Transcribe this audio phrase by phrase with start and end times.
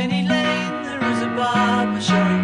[0.00, 2.39] Penny Lane, there is a barber showing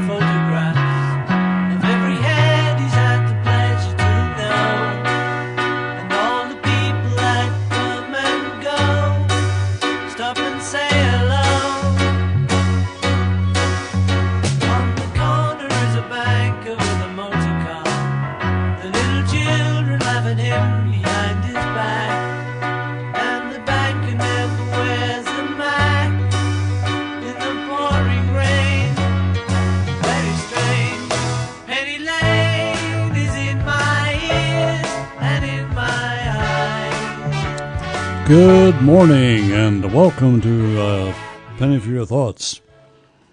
[38.26, 41.14] Good morning and welcome to uh,
[41.58, 42.60] Penny for Your Thoughts.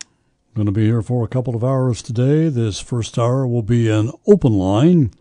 [0.04, 2.48] I'm going to be here for a couple of hours today.
[2.48, 5.12] This first hour will be an open line.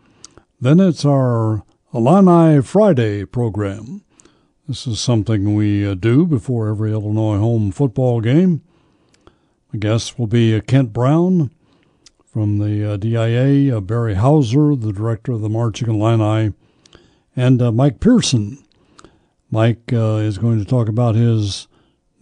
[0.60, 1.62] Then it's our
[1.94, 4.04] Illini Friday program.
[4.68, 8.60] This is something we uh, do before every Illinois home football game.
[9.72, 11.50] My guest will be uh, Kent Brown
[12.26, 16.52] from the uh, DIA, uh, Barry Houser, the director of the Marching Illini,
[17.34, 18.61] and uh, Mike Pearson.
[19.52, 21.68] Mike uh, is going to talk about his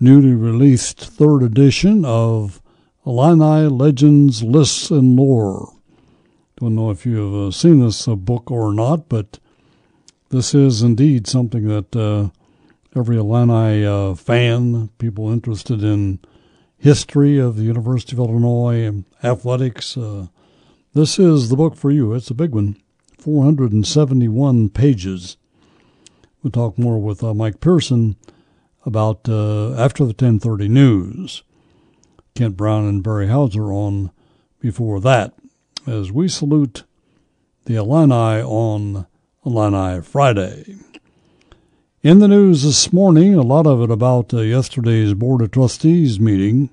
[0.00, 2.60] newly released third edition of
[3.06, 5.72] Illini Legends, Lists, and Lore.
[6.56, 9.38] Don't know if you have uh, seen this uh, book or not, but
[10.30, 12.30] this is indeed something that uh,
[12.98, 16.18] every Illini uh, fan, people interested in
[16.78, 20.26] history of the University of Illinois and athletics, uh,
[20.94, 22.12] this is the book for you.
[22.12, 22.76] It's a big one,
[23.18, 25.36] 471 pages.
[26.42, 28.16] We'll talk more with uh, Mike Pearson
[28.86, 31.42] about uh, after the 10:30 news.
[32.34, 34.10] Kent Brown and Barry Houser on
[34.60, 35.34] before that,
[35.86, 36.84] as we salute
[37.64, 39.06] the Illini on
[39.44, 40.76] Illini Friday.
[42.02, 46.18] In the news this morning, a lot of it about uh, yesterday's Board of Trustees
[46.18, 46.70] meeting.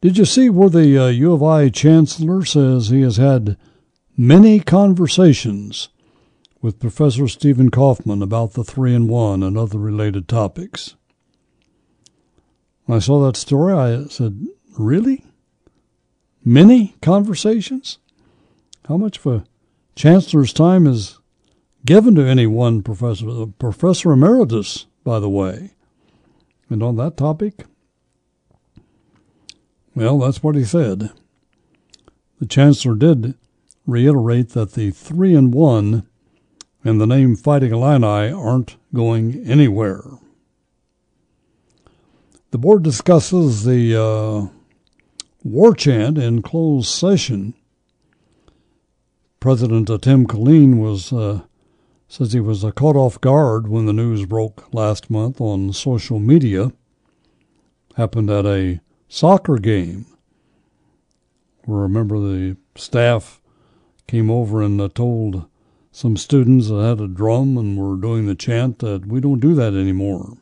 [0.00, 3.56] Did you see where the uh, U of I chancellor says he has had
[4.16, 5.88] many conversations
[6.64, 10.96] with Professor Stephen Kaufman about the three and one and other related topics?
[12.86, 14.46] When I saw that story, I said,
[14.78, 15.22] Really?
[16.42, 17.98] Many conversations?
[18.88, 19.44] How much of a
[19.94, 21.18] chancellor's time is
[21.84, 23.28] given to any one professor?
[23.28, 25.72] Uh, professor Emeritus, by the way.
[26.70, 27.66] And on that topic,
[29.94, 31.10] well, that's what he said.
[32.40, 33.34] The chancellor did
[33.86, 36.06] reiterate that the three and one
[36.84, 40.02] and the name Fighting Illini aren't going anywhere.
[42.50, 44.46] The board discusses the uh,
[45.42, 47.54] war chant in closed session.
[49.40, 51.40] President uh, Tim Killeen was uh,
[52.06, 56.20] says he was uh, caught off guard when the news broke last month on social
[56.20, 56.72] media.
[57.96, 60.06] Happened at a soccer game
[61.64, 63.40] where a member of the staff
[64.06, 65.46] came over and uh, told
[65.94, 69.54] some students that had a drum and were doing the chant that we don't do
[69.54, 70.36] that anymore.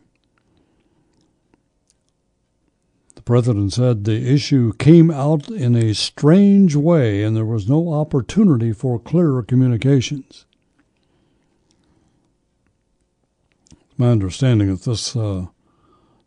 [3.16, 7.92] The president said the issue came out in a strange way and there was no
[7.92, 10.46] opportunity for clearer communications.
[13.70, 15.48] It's My understanding that this uh,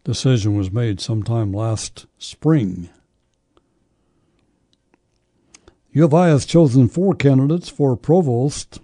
[0.03, 2.89] decision was made sometime last spring.
[5.93, 8.81] U of I has chosen four candidates for provost,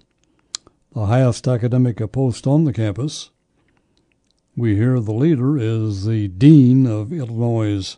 [0.94, 3.30] the highest academic post on the campus.
[4.58, 7.98] We hear the leader is the dean of Illinois'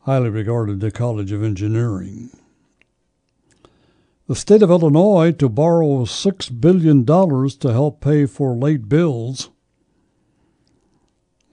[0.00, 2.30] highly regarded College of Engineering.
[4.26, 9.50] The state of Illinois to borrow $6 billion to help pay for late bills.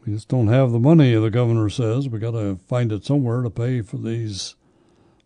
[0.04, 2.10] We just don't have the money, the governor says.
[2.10, 4.56] We got to find it somewhere to pay for these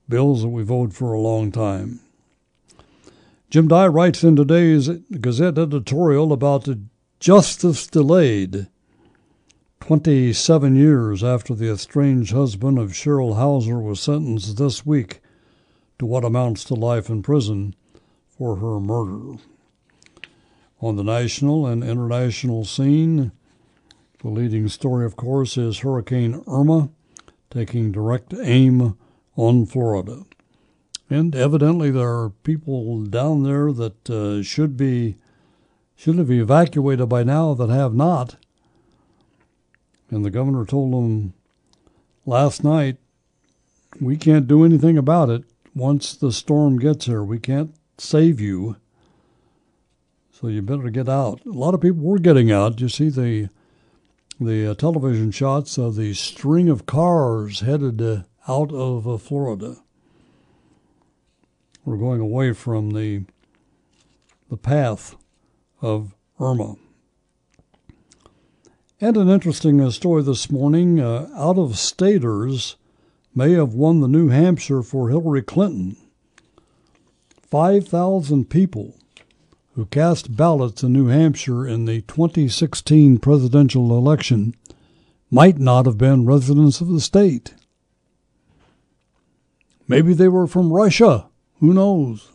[0.09, 2.01] bills that we've owed for a long time.
[3.51, 4.89] Jim Dey writes in today's
[5.21, 6.67] Gazette editorial about
[7.19, 8.67] justice delayed.
[9.81, 15.21] 27 years after the estranged husband of Cheryl Hauser was sentenced this week
[15.99, 17.75] to what amounts to life in prison
[18.27, 19.39] for her murder.
[20.81, 23.31] On the national and international scene,
[24.23, 26.89] the leading story, of course, is Hurricane Irma
[27.51, 28.97] taking direct aim
[29.35, 30.25] on Florida.
[31.09, 35.17] And evidently, there are people down there that uh, should be
[35.95, 38.35] should have evacuated by now that have not.
[40.09, 41.33] And the governor told them
[42.25, 42.97] last night,
[44.01, 45.43] we can't do anything about it
[45.73, 47.23] once the storm gets here.
[47.23, 48.77] We can't save you.
[50.31, 51.45] So you better get out.
[51.45, 52.81] A lot of people were getting out.
[52.81, 53.49] You see the
[54.39, 59.77] the uh, television shots of the string of cars headed uh, out of uh, Florida.
[61.85, 63.25] We're going away from the
[64.49, 65.15] the path
[65.81, 66.75] of Irma.
[68.99, 72.75] And an interesting uh, story this morning uh, out of staters
[73.35, 75.97] may have won the New Hampshire for Hillary Clinton.
[77.51, 78.95] 5,000 people
[79.75, 84.55] who cast ballots in New Hampshire in the 2016 presidential election
[85.29, 87.53] might not have been residents of the state.
[89.87, 91.27] Maybe they were from Russia.
[91.59, 92.31] Who knows?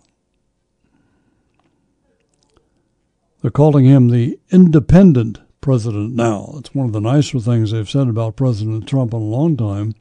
[3.43, 6.55] They're calling him the independent president now.
[6.59, 9.95] It's one of the nicer things they've said about President Trump in a long time.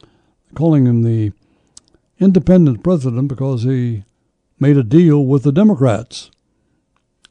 [0.00, 1.32] They're calling him the
[2.18, 4.04] independent president because he
[4.58, 6.30] made a deal with the Democrats.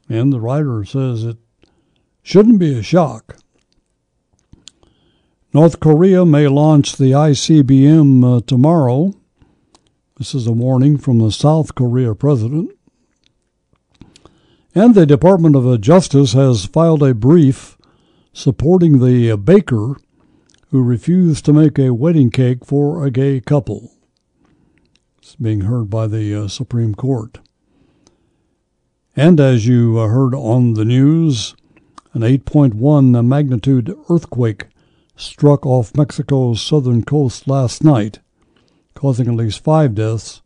[0.08, 1.36] And the writer says it
[2.22, 3.36] shouldn't be a shock.
[5.52, 9.14] North Korea may launch the ICBM uh, tomorrow.
[10.18, 12.72] This is a warning from the South Korea president.
[14.74, 17.78] And the Department of Justice has filed a brief
[18.32, 19.94] supporting the baker
[20.70, 23.92] who refused to make a wedding cake for a gay couple.
[25.18, 27.38] It's being heard by the uh, Supreme Court.
[29.14, 31.54] And as you uh, heard on the news,
[32.12, 34.66] an 8.1 magnitude earthquake
[35.14, 38.18] struck off Mexico's southern coast last night,
[38.98, 40.42] causing at least five deaths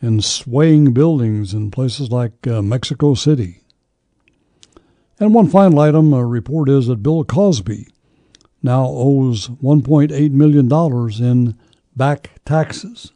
[0.00, 3.60] and swaying buildings in places like uh, Mexico City.
[5.18, 7.88] And one final item a report is that Bill Cosby
[8.62, 10.70] now owes $1.8 million
[11.20, 11.58] in
[11.96, 13.10] back taxes.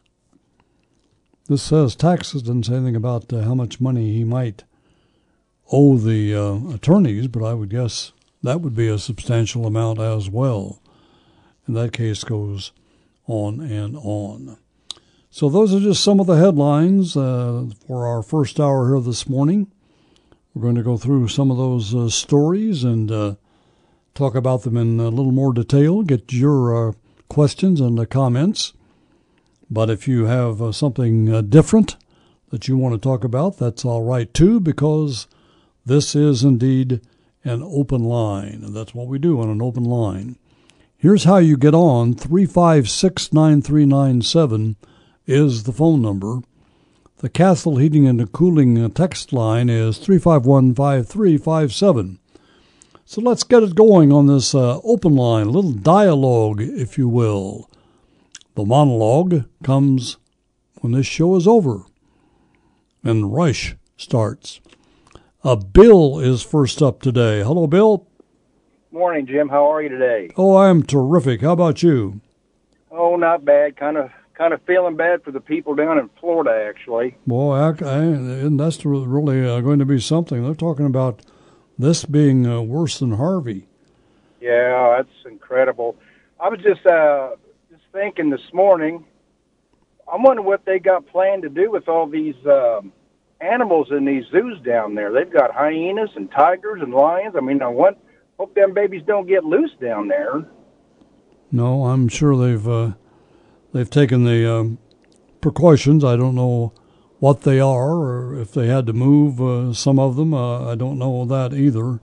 [1.47, 4.65] This says taxes doesn't say anything about uh, how much money he might
[5.71, 8.11] owe the uh, attorneys, but I would guess
[8.43, 10.81] that would be a substantial amount as well.
[11.65, 12.73] And that case goes
[13.27, 14.57] on and on.
[15.29, 19.29] So those are just some of the headlines uh, for our first hour here this
[19.29, 19.71] morning.
[20.53, 23.35] We're going to go through some of those uh, stories and uh,
[24.15, 26.93] talk about them in a little more detail, get your uh,
[27.29, 28.73] questions and comments.
[29.69, 31.97] But if you have uh, something uh, different
[32.49, 35.27] that you want to talk about, that's all right too, because
[35.85, 37.01] this is indeed
[37.43, 40.37] an open line, and that's what we do on an open line.
[40.99, 44.77] Here's how you get on 356 9397
[45.27, 46.39] is the phone number.
[47.17, 52.17] The Castle Heating and Cooling text line is 351 5357.
[53.05, 57.07] So let's get it going on this uh, open line, a little dialogue, if you
[57.07, 57.69] will.
[58.55, 60.17] The monologue comes
[60.81, 61.83] when this show is over
[63.03, 64.61] and Rush starts.
[65.43, 67.43] Uh, Bill is first up today.
[67.43, 68.07] Hello, Bill.
[68.97, 69.47] Morning, Jim.
[69.47, 70.31] How are you today?
[70.37, 71.41] Oh, I'm terrific.
[71.41, 72.19] How about you?
[72.89, 73.77] Oh, not bad.
[73.77, 77.15] Kind of, kind of feeling bad for the people down in Florida, actually.
[77.27, 80.43] Boy, I, I, and that's really uh, going to be something.
[80.43, 81.21] They're talking about
[81.77, 83.67] this being uh, worse than Harvey.
[84.41, 85.95] Yeah, that's incredible.
[86.39, 87.35] I was just, uh,
[87.69, 89.05] just thinking this morning.
[90.11, 92.35] I'm wondering what they got planned to do with all these.
[92.47, 92.93] Um,
[93.39, 95.13] animals in these zoos down there.
[95.13, 97.35] They've got hyenas and tigers and lions.
[97.37, 97.99] I mean, I want
[98.37, 100.45] hope them babies don't get loose down there.
[101.51, 102.91] No, I'm sure they've uh,
[103.73, 104.77] they've taken the um,
[105.41, 106.03] precautions.
[106.03, 106.73] I don't know
[107.19, 110.33] what they are or if they had to move uh, some of them.
[110.33, 111.99] Uh, I don't know that either,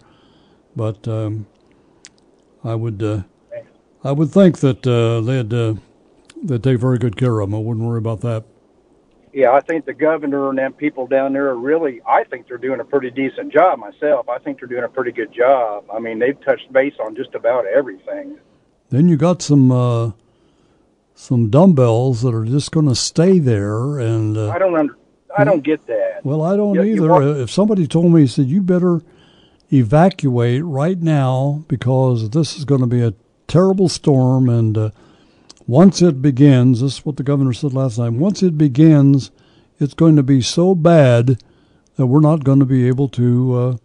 [0.75, 1.47] but um,
[2.64, 3.23] I would uh,
[4.02, 5.75] I would think that uh, they'd uh,
[6.42, 7.54] they'd take very good care of them.
[7.54, 8.44] I wouldn't worry about that
[9.34, 12.56] yeah, I think the governor and them people down there are really, I think they're
[12.56, 14.28] doing a pretty decent job myself.
[14.28, 15.84] I think they're doing a pretty good job.
[15.92, 18.38] I mean, they've touched base on just about everything.
[18.90, 20.12] Then you got some uh,
[21.16, 24.96] some dumbbells that are just going to stay there, and uh, I don't under,
[25.36, 26.24] I don't get that.
[26.24, 27.22] Well, I don't you, either.
[27.22, 29.02] You if somebody told me, he said, "You better
[29.72, 33.14] evacuate right now because this is going to be a
[33.48, 34.90] terrible storm," and uh,
[35.66, 39.30] once it begins, this is what the governor said last time, once it begins,
[39.78, 41.42] it's going to be so bad
[41.97, 43.76] that we're not going to be able to uh,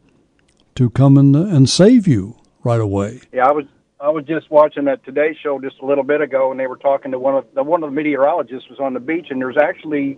[0.75, 3.21] to come and and save you right away.
[3.31, 3.65] Yeah, I was
[3.99, 6.77] I was just watching that Today Show just a little bit ago, and they were
[6.77, 9.57] talking to one of the one of the meteorologists was on the beach, and there's
[9.57, 10.17] actually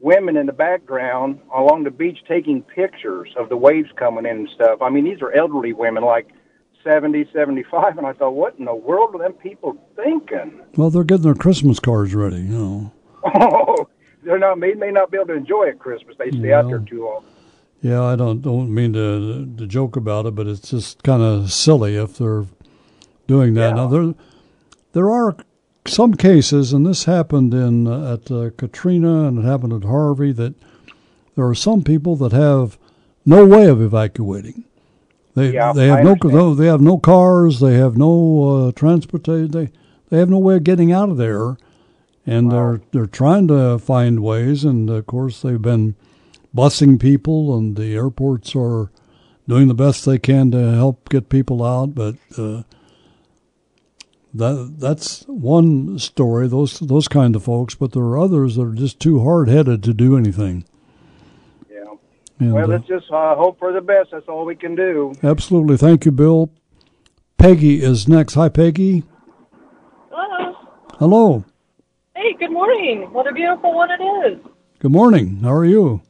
[0.00, 4.48] women in the background along the beach taking pictures of the waves coming in and
[4.54, 4.80] stuff.
[4.80, 6.28] I mean, these are elderly women, like
[6.84, 10.60] 70, 75, and I thought, what in the world are them people thinking?
[10.76, 12.92] Well, they're getting their Christmas cards ready, you know.
[13.24, 13.88] Oh,
[14.22, 14.60] they're not.
[14.60, 16.16] They may not be able to enjoy it Christmas.
[16.18, 17.24] They stay out there too long.
[17.80, 21.52] Yeah, I don't don't mean to to joke about it, but it's just kind of
[21.52, 22.46] silly if they're
[23.26, 23.70] doing that.
[23.70, 23.74] Yeah.
[23.74, 24.14] Now there
[24.92, 25.36] there are
[25.86, 30.32] some cases, and this happened in uh, at uh, Katrina and it happened at Harvey
[30.32, 30.54] that
[31.36, 32.78] there are some people that have
[33.24, 34.64] no way of evacuating.
[35.38, 36.58] They Yeah, they have I no, understand.
[36.58, 39.70] they have no cars, they have no uh, transportation, they
[40.10, 41.56] they have no way of getting out of there,
[42.26, 42.52] and Wow.
[42.52, 45.94] they're they're trying to find ways, and of course they've been
[46.54, 48.90] busing people, and the airports are
[49.46, 52.16] doing the best they can to help get people out, but.
[52.36, 52.62] Uh,
[54.34, 56.46] that that's one story.
[56.48, 59.82] Those those kind of folks, but there are others that are just too hard headed
[59.84, 60.64] to do anything.
[62.40, 62.46] Yeah.
[62.46, 64.10] And, Well, uh, let's just uh, hope for the best.
[64.12, 65.12] That's all we can do.
[65.22, 66.50] absolutely, thank you, Bill.
[67.36, 68.34] Peggy is next.
[68.34, 69.04] Hi, Peggy.
[70.10, 70.56] Hello.
[70.98, 71.44] Hello.
[72.16, 73.12] Hey, good morning.
[73.12, 74.38] What a beautiful one it is.
[74.80, 75.38] Good morning.
[75.42, 76.02] How are you?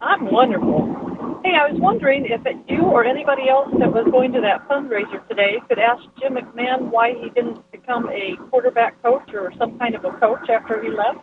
[0.00, 1.40] I'm wonderful.
[1.44, 4.68] Hey, I was wondering if it, you or anybody else that was going to that
[4.68, 9.78] fundraiser today could ask Jim McMahon why he didn't become a quarterback coach or some
[9.78, 11.18] kind of a coach after he left.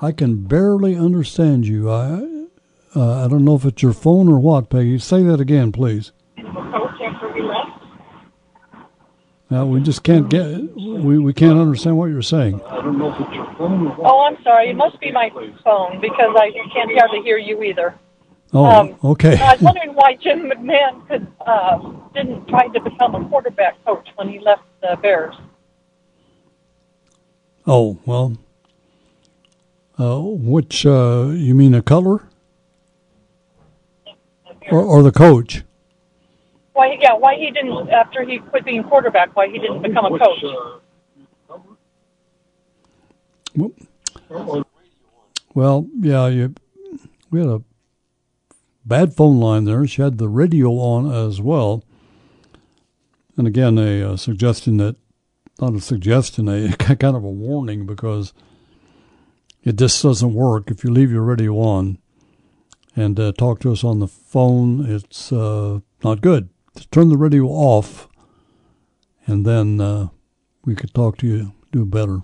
[0.00, 1.90] I can barely understand you.
[1.90, 2.33] I
[2.96, 4.98] uh, I don't know if it's your phone or what, Peggy.
[4.98, 6.12] Say that again, please.
[6.36, 7.70] Kind of a coach after he left.
[9.52, 10.74] Uh, we just can't get.
[10.76, 12.60] We we can't understand what you're saying.
[12.64, 14.70] Oh, I'm sorry.
[14.70, 15.30] It must be my
[15.62, 17.94] phone because I can't hardly hear you either.
[18.52, 19.36] Oh, Um, okay.
[19.38, 21.78] I was wondering why Jim McMahon could uh,
[22.14, 25.34] didn't try to become a quarterback coach when he left the Bears.
[27.66, 28.36] Oh well.
[29.98, 32.28] Uh, which uh, you mean a color
[34.74, 35.62] or or the coach?
[36.72, 36.96] Why?
[37.00, 37.14] Yeah.
[37.14, 39.36] Why he didn't after he quit being quarterback?
[39.36, 40.42] Why he didn't become a coach?
[45.54, 46.54] Well, yeah, you,
[47.30, 47.62] we had a
[48.84, 49.86] bad phone line there.
[49.86, 51.84] She had the radio on as well.
[53.36, 54.96] And again, a uh, suggestion that,
[55.60, 58.32] not a suggestion, a kind of a warning because
[59.62, 60.70] it just doesn't work.
[60.72, 61.98] If you leave your radio on
[62.96, 66.48] and uh, talk to us on the phone, it's uh, not good.
[66.76, 68.08] Just turn the radio off
[69.26, 70.08] and then uh,
[70.64, 72.20] we could talk to you, do better.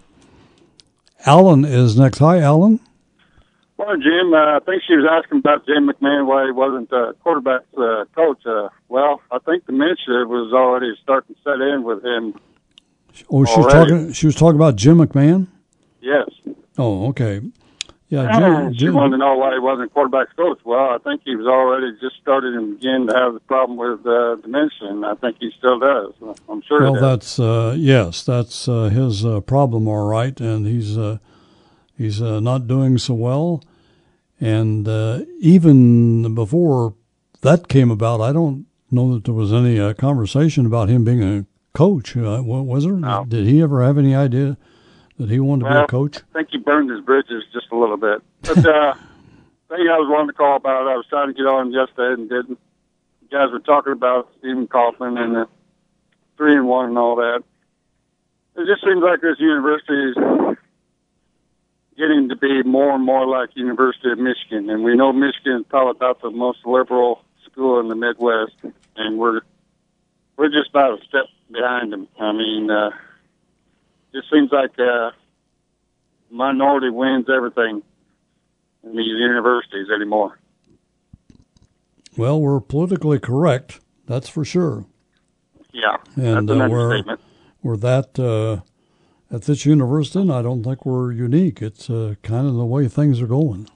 [1.26, 2.18] Alan is next.
[2.18, 2.80] Hi, Alan.
[3.76, 7.14] Well, Jim, uh, I think she was asking about Jim McMahon why he wasn't uh,
[7.22, 8.44] quarterback uh, coach.
[8.44, 12.34] Uh, well, I think the dementia was already starting to set in with him.
[13.30, 14.12] Oh, she was talking.
[14.12, 15.48] She was talking about Jim McMahon.
[16.00, 16.28] Yes,
[16.78, 17.42] Oh, okay.
[18.10, 18.72] Yeah, Jim.
[18.72, 20.58] she Jim wanted to know why he wasn't quarterback coach.
[20.64, 24.04] Well, I think he was already just started and beginning to have the problem with
[24.04, 26.12] uh, dementia, and I think he still does.
[26.48, 26.90] I'm sure.
[26.90, 31.18] well, that's uh, yes, that's uh, his uh, problem, all right, and he's uh,
[31.96, 33.62] he's uh, not doing so well.
[34.40, 36.94] And uh, even before
[37.42, 41.22] that came about, I don't know that there was any uh, conversation about him being
[41.22, 42.16] a coach.
[42.16, 42.94] Uh, was there?
[42.94, 43.24] No.
[43.24, 44.56] Did he ever have any idea
[45.20, 46.18] that he wanted to be a coach?
[46.18, 48.22] I think he burned his bridges just a little bit.
[48.42, 48.94] But uh,
[49.68, 52.28] thing I was wanting to call about, I was trying to get on yesterday and
[52.28, 52.58] didn't.
[53.22, 55.48] You guys were talking about Stephen Kaufman and the
[56.36, 57.44] three and one and all that.
[58.56, 60.56] It just seems like this university is
[61.96, 65.66] getting to be more and more like University of Michigan, and we know Michigan is
[65.68, 68.56] probably about the most liberal school in the Midwest,
[68.96, 69.42] and we're
[70.36, 72.08] we're just about a step behind them.
[72.18, 72.70] I mean.
[72.70, 72.90] uh
[74.12, 75.10] just seems like uh,
[76.30, 77.82] minority wins everything
[78.84, 80.38] in these universities anymore.
[82.16, 84.84] Well, we're politically correct, that's for sure.
[85.72, 87.16] Yeah, And, uh, we're-
[87.62, 88.62] We're that uh,
[89.34, 91.60] at this university, and I don't think we're unique.
[91.60, 93.68] It's uh, kind of the way things are going.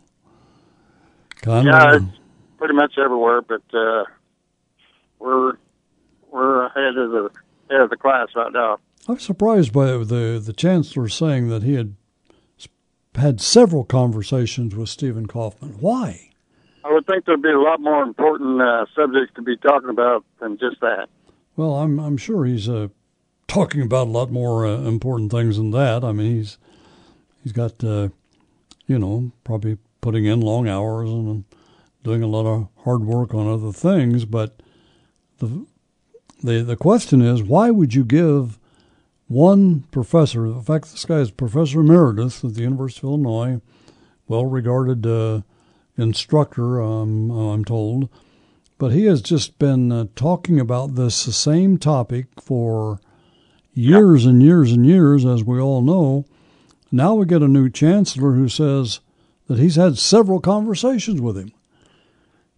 [1.43, 2.03] Kind Yeah, of.
[2.09, 2.19] it's
[2.57, 4.05] pretty much everywhere, but uh,
[5.19, 5.59] we're
[6.31, 7.31] we're ahead of the
[7.71, 8.79] head of the class right now.
[9.09, 11.95] I'm surprised by the the chancellor saying that he had
[13.17, 15.77] had several conversations with Stephen Kaufman.
[15.81, 16.31] Why?
[16.85, 20.25] I would think there'd be a lot more important uh, subjects to be talking about
[20.41, 21.09] than just that.
[21.57, 22.89] Well, I'm I'm sure he's uh,
[23.47, 26.05] talking about a lot more uh, important things than that.
[26.05, 26.59] I mean, he's
[27.43, 28.09] he's got uh,
[28.87, 31.45] you know probably putting in long hours and
[32.03, 34.25] doing a lot of hard work on other things.
[34.25, 34.61] But
[35.39, 35.67] the
[36.43, 38.59] the the question is, why would you give
[39.29, 40.47] one professor?
[40.47, 43.61] In fact, this guy is professor emeritus at the University of Illinois,
[44.29, 45.43] well regarded uh,
[45.97, 46.83] instructor.
[46.83, 48.09] Um, I'm told
[48.79, 53.01] but he has just been uh, talking about this same topic for
[53.73, 56.25] years and years and years, as we all know.
[56.91, 59.01] Now we get a new chancellor who says
[59.47, 61.53] that he's had several conversations with him.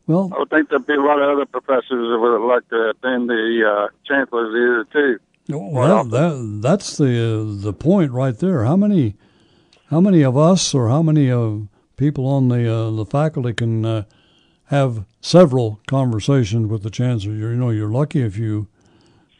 [0.07, 2.91] Well, I would think there'd be a lot of other professors that would like to
[2.91, 5.19] attend the uh, chancellor's ear too.
[5.49, 8.65] Well, that that's the uh, the point right there.
[8.65, 9.17] How many
[9.91, 13.85] how many of us or how many of people on the uh, the faculty can
[13.85, 14.05] uh,
[14.67, 17.35] have several conversations with the chancellor?
[17.35, 18.69] You're, you know, you're lucky if you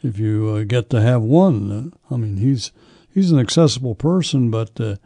[0.03, 1.93] if you uh, get to have one.
[2.11, 2.71] Uh, I mean, he's
[3.13, 4.97] he's an accessible person, but uh,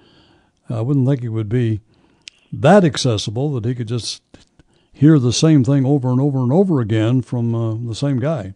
[0.69, 1.81] I wouldn't think he would be
[2.53, 4.23] that accessible that he could just
[4.93, 8.55] hear the same thing over and over and over again from uh, the same guy.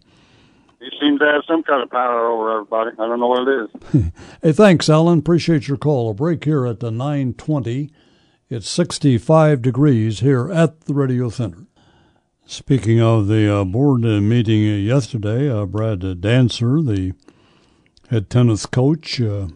[0.84, 2.90] He seems to have some kind of power over everybody.
[2.98, 4.12] I don't know what it is.
[4.42, 5.20] Hey, thanks, Alan.
[5.20, 6.10] Appreciate your call.
[6.10, 7.90] A break here at the 920.
[8.50, 11.66] It's 65 degrees here at the Radio Center.
[12.44, 17.14] Speaking of the uh, board uh, meeting yesterday, uh, Brad Dancer, the
[18.10, 19.48] head tennis coach, uh,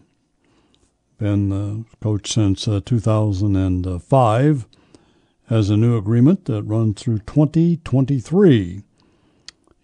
[1.18, 4.66] been uh, coach since uh, 2005,
[5.48, 8.84] has a new agreement that runs through 2023.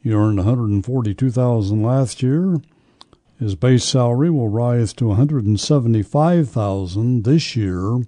[0.04, 2.60] He earned 142,000 last year.
[3.40, 8.02] His base salary will rise to 175,000 this year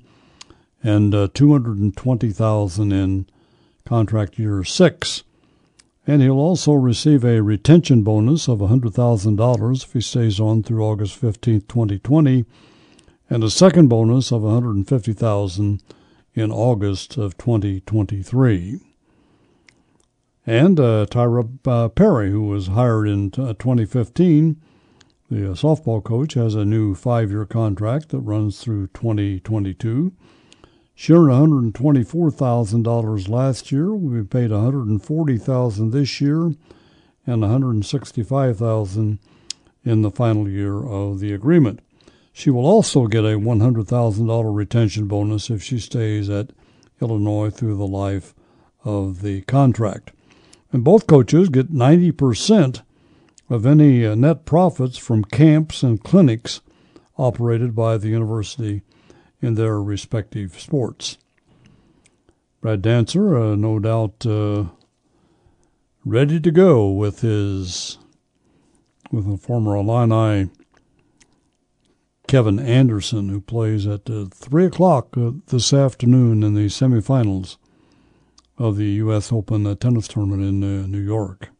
[0.83, 3.26] and uh, 220,000 in
[3.87, 5.23] contract year 6.
[6.07, 11.17] And he'll also receive a retention bonus of $100,000 if he stays on through August
[11.17, 12.45] 15, 2020,
[13.31, 15.83] and a second bonus of 150,000
[16.35, 18.81] in August of 2023.
[20.47, 24.57] And uh, Tyra uh, Perry, who was hired in t- 2015,
[25.29, 30.12] the uh, softball coach, has a new five year contract that runs through 2022.
[30.95, 33.93] She earned $124,000 last year.
[33.93, 36.53] Will be paid 140,000 this year
[37.26, 39.19] and 165,000
[39.85, 41.81] in the final year of the agreement.
[42.33, 46.53] She will also get a $100,000 retention bonus if she stays at
[47.00, 48.33] Illinois through the life
[48.85, 50.12] of the contract.
[50.76, 52.83] And both coaches get 90%
[53.49, 56.61] of any uh, net profits from camps and clinics
[57.16, 58.83] operated by the university
[59.40, 61.16] in their respective sports.
[62.61, 64.66] Brad Dancer, uh, no doubt, uh,
[66.05, 67.96] ready to go with his
[69.11, 70.51] with a former Illini
[72.29, 77.57] Kevin Anderson, who plays at uh, three o'clock uh, this afternoon in the semifinals
[78.59, 79.33] of the U.S.
[79.33, 81.51] Open uh, tennis tournament in uh, New York.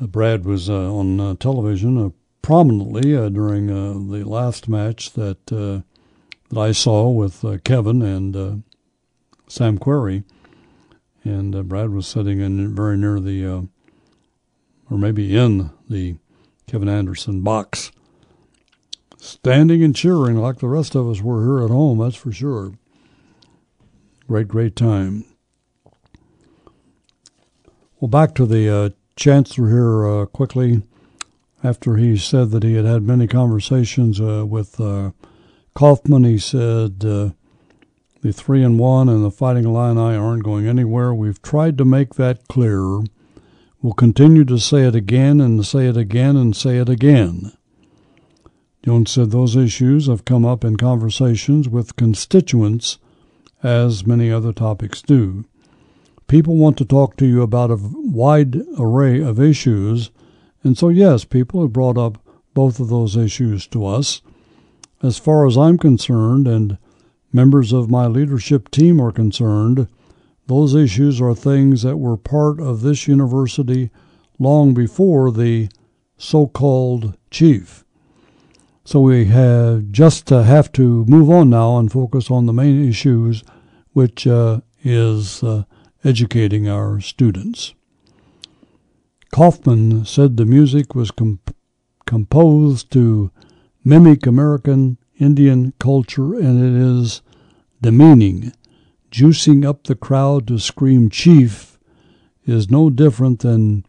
[0.00, 3.66] Uh, Brad was uh, on uh, television prominently during
[4.10, 8.62] the last match that that I saw with Kevin and
[9.48, 10.22] Sam Querrey,
[11.24, 13.66] and Brad was sitting in very near the,
[14.88, 16.16] or maybe in the
[16.68, 17.90] Kevin Anderson box.
[19.18, 22.74] Standing and cheering like the rest of us were here at home, that's for sure.
[24.26, 25.24] Great, great time.
[28.00, 30.82] Well, back to the uh, chancellor here uh, quickly.
[31.62, 35.12] After he said that he had had many conversations uh, with uh,
[35.74, 37.30] Kaufman, he said uh,
[38.20, 41.14] the three and one and the Fighting Illini aren't going anywhere.
[41.14, 43.00] We've tried to make that clear.
[43.80, 47.52] We'll continue to say it again and say it again and say it again.
[48.84, 52.98] Jones said those issues have come up in conversations with constituents,
[53.62, 55.44] as many other topics do.
[56.28, 60.10] People want to talk to you about a wide array of issues,
[60.64, 62.18] and so, yes, people have brought up
[62.54, 64.22] both of those issues to us.
[65.02, 66.78] As far as I'm concerned, and
[67.32, 69.88] members of my leadership team are concerned,
[70.46, 73.90] those issues are things that were part of this university
[74.38, 75.68] long before the
[76.18, 77.84] so called chief.
[78.86, 82.88] So we have just uh, have to move on now and focus on the main
[82.88, 83.42] issues,
[83.94, 85.64] which uh, is uh,
[86.04, 87.74] educating our students.
[89.32, 91.52] Kaufman said the music was comp-
[92.06, 93.32] composed to
[93.84, 97.22] mimic American Indian culture and it is
[97.82, 98.52] demeaning
[99.10, 101.76] juicing up the crowd to scream chief
[102.46, 103.84] is no different than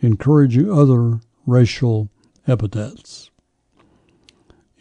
[0.00, 2.10] encouraging other racial
[2.46, 3.31] epithets.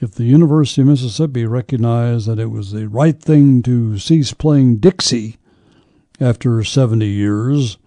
[0.02, 4.78] If the University of Mississippi recognized that it was the right thing to cease playing
[4.78, 5.38] Dixie
[6.20, 7.78] after 70 years,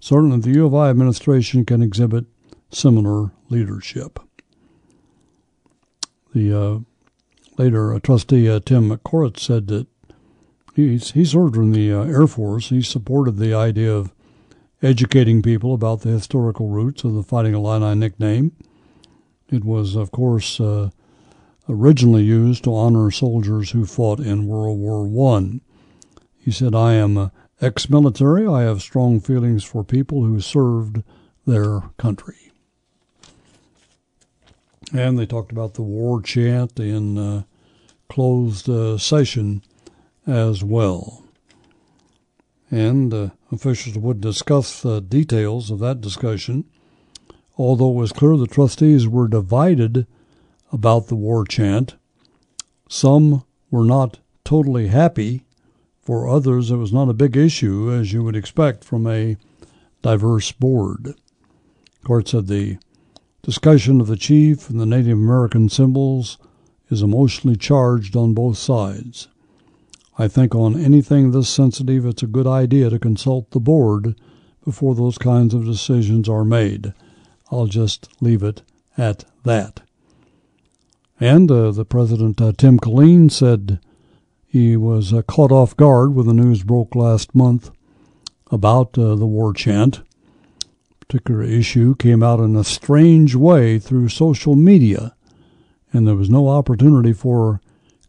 [0.00, 2.26] certainly the U of I administration can exhibit
[2.70, 4.18] similar leadership.
[6.34, 6.78] The uh,
[7.56, 9.86] later uh, trustee uh, Tim McCourt said that
[10.74, 12.68] He's, he served in the uh, Air Force.
[12.68, 14.12] He supported the idea of
[14.82, 18.52] educating people about the historical roots of the Fighting Illini nickname.
[19.50, 20.90] It was, of course, uh,
[21.68, 25.60] originally used to honor soldiers who fought in World War One.
[26.38, 28.46] He said, I am ex military.
[28.46, 31.02] I have strong feelings for people who served
[31.46, 32.52] their country.
[34.92, 37.42] And they talked about the war chant in uh,
[38.08, 39.62] closed uh, session
[40.26, 41.24] as well.
[42.70, 46.64] And uh, officials would discuss the details of that discussion,
[47.56, 50.06] although it was clear the trustees were divided
[50.72, 51.96] about the war chant.
[52.88, 55.44] Some were not totally happy.
[56.02, 59.36] For others, it was not a big issue, as you would expect from a
[60.02, 61.14] diverse board.
[62.04, 62.78] Court said the
[63.42, 66.38] discussion of the chief and the Native American symbols
[66.90, 69.28] is emotionally charged on both sides.
[70.18, 74.16] I think on anything this sensitive, it's a good idea to consult the board
[74.64, 76.92] before those kinds of decisions are made.
[77.50, 78.62] I'll just leave it
[78.98, 79.80] at that.
[81.20, 83.78] And uh, the president, uh, Tim Killeen, said
[84.46, 87.70] he was uh, caught off guard when the news broke last month
[88.50, 90.00] about uh, the war chant.
[90.98, 95.14] Particular issue came out in a strange way through social media,
[95.92, 97.60] and there was no opportunity for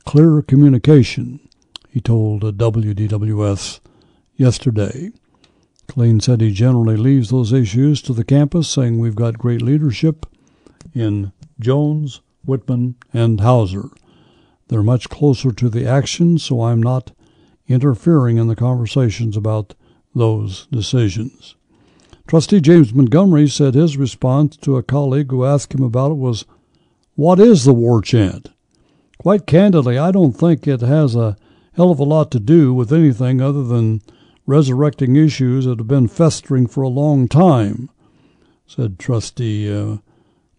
[0.06, 1.42] clear communication.
[1.90, 3.82] He told uh, WDWS
[4.38, 5.12] yesterday.
[5.90, 10.26] Killeen said he generally leaves those issues to the campus, saying we've got great leadership
[10.96, 13.90] in Jones, Whitman, and Houser.
[14.68, 17.12] They're much closer to the action, so I'm not
[17.68, 19.76] interfering in the conversations about
[20.16, 21.56] those decisions.
[22.28, 26.46] Trustee James Montgomery said his response to a colleague who asked him about it was,
[27.16, 28.50] What is the war chant?
[29.18, 31.36] Quite candidly, I don't think it has a
[31.74, 34.02] hell of a lot to do with anything other than
[34.46, 37.90] resurrecting issues that have been festering for a long time,
[38.66, 39.98] said Trustee uh,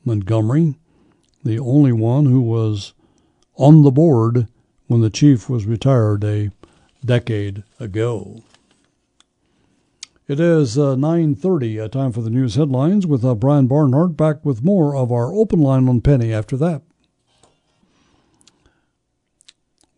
[0.04, 0.76] Montgomery
[1.44, 2.92] the only one who was
[3.56, 4.46] on the board
[4.86, 6.50] when the chief was retired a
[7.04, 8.42] decade ago.
[10.28, 14.44] It is uh, 9.30, a time for the news headlines with uh, Brian Barnhart back
[14.44, 16.82] with more of our open line on Penny after that.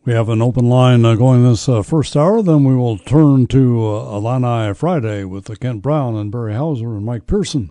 [0.05, 2.43] We have an open line uh, going this uh, first hour.
[2.43, 7.07] Then we will turn to uh, Friday with uh, Kent Brown and Barry Houser and
[7.07, 7.71] Mike Pearson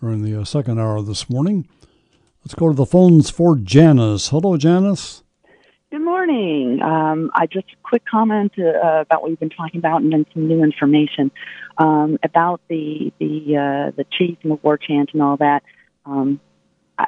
[0.00, 1.68] during the uh, second hour this morning.
[2.46, 4.28] Let's go to the phones for Janice.
[4.28, 5.24] Hello, Janice.
[5.90, 6.80] Good morning.
[6.80, 10.24] Um, I just a quick comment uh, about what we've been talking about, and then
[10.32, 11.32] some new information
[11.78, 15.64] um, about the the uh, the chief and the war chant and all that.
[16.04, 16.38] Um,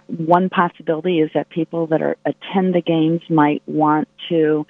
[0.08, 4.66] one possibility is that people that are attend the games might want to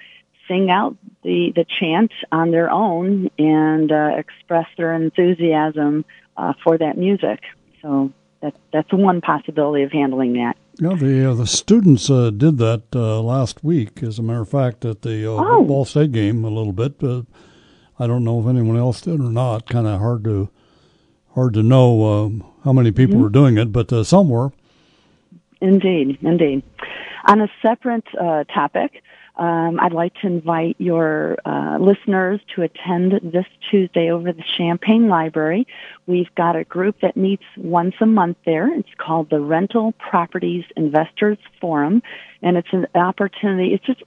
[0.47, 6.05] sing out the the chant on their own and uh, express their enthusiasm
[6.37, 7.39] uh, for that music.
[7.81, 10.55] So that that's one possibility of handling that.
[10.79, 14.49] Yeah, the uh, the students uh, did that uh, last week, as a matter of
[14.49, 15.63] fact, at the uh, Oh.
[15.65, 17.25] Ball State game a little bit, but
[17.99, 19.67] I don't know if anyone else did or not.
[19.69, 20.49] Kind of hard to
[21.35, 23.23] hard to know um, how many people Mm-hmm.
[23.23, 24.51] were doing it, but uh, some were.
[25.61, 26.63] Indeed, indeed.
[27.27, 29.03] On a separate uh, topic,
[29.39, 35.07] um, I'd like to invite your uh, listeners to attend this Tuesday over the Champaign
[35.07, 35.65] Library.
[36.05, 38.71] We've got a group that meets once a month there.
[38.77, 42.03] It's called the Rental Properties Investors Forum,
[42.41, 43.73] and it's an opportunity.
[43.73, 44.03] It's just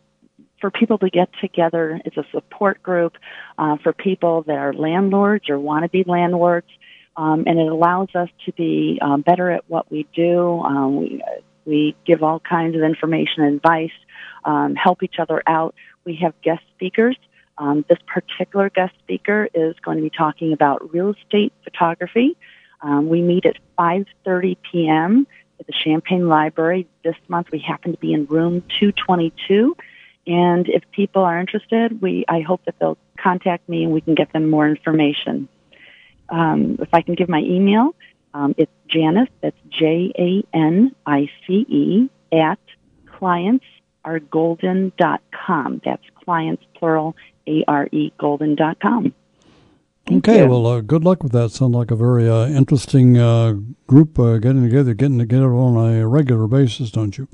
[0.60, 2.00] for people to get together.
[2.04, 3.14] It's a support group
[3.58, 6.68] uh, for people that are landlords or want to be landlords
[7.16, 10.60] um, and it allows us to be um, better at what we do.
[10.60, 11.22] Um, we,
[11.64, 13.90] we give all kinds of information and advice,
[14.44, 15.74] um, help each other out.
[16.05, 17.16] We have guest speakers.
[17.59, 22.37] Um, this particular guest speaker is going to be talking about real estate photography.
[22.81, 25.26] Um, we meet at 5:30 p.m.
[25.61, 26.88] at the Champaign Library.
[27.05, 29.76] This month, we happen to be in room 222.
[30.26, 34.14] And if people are interested, we I hope that they'll contact me and we can
[34.14, 35.48] get them more information
[36.33, 37.94] um, if I can give my email,
[38.35, 42.59] um, it's Janice, that's J A N I C E, at
[44.04, 45.82] clientsargolden.com.
[45.84, 49.14] That's clients, plural, A R E, golden.com.
[50.06, 50.48] Thank okay, you.
[50.48, 51.52] well, uh, good luck with that.
[51.52, 53.54] Sounds like a very uh, interesting uh,
[53.86, 57.28] group uh, getting together, getting together on a regular basis, don't you?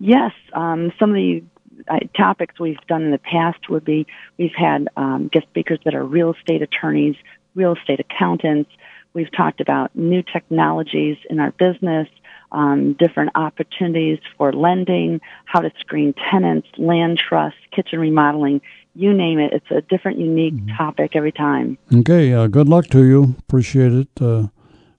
[0.00, 1.44] Yes, um, some of the
[1.88, 4.06] uh, topics we've done in the past would be
[4.38, 7.14] we've had um, guest speakers that are real estate attorneys,
[7.54, 8.70] real estate accountants.
[9.14, 12.08] We've talked about new technologies in our business,
[12.52, 18.60] um, different opportunities for lending, how to screen tenants, land trusts, kitchen remodeling,
[18.94, 19.52] you name it.
[19.52, 21.78] It's a different, unique topic every time.
[21.94, 23.36] Okay, uh, good luck to you.
[23.38, 24.08] Appreciate it.
[24.20, 24.48] Uh,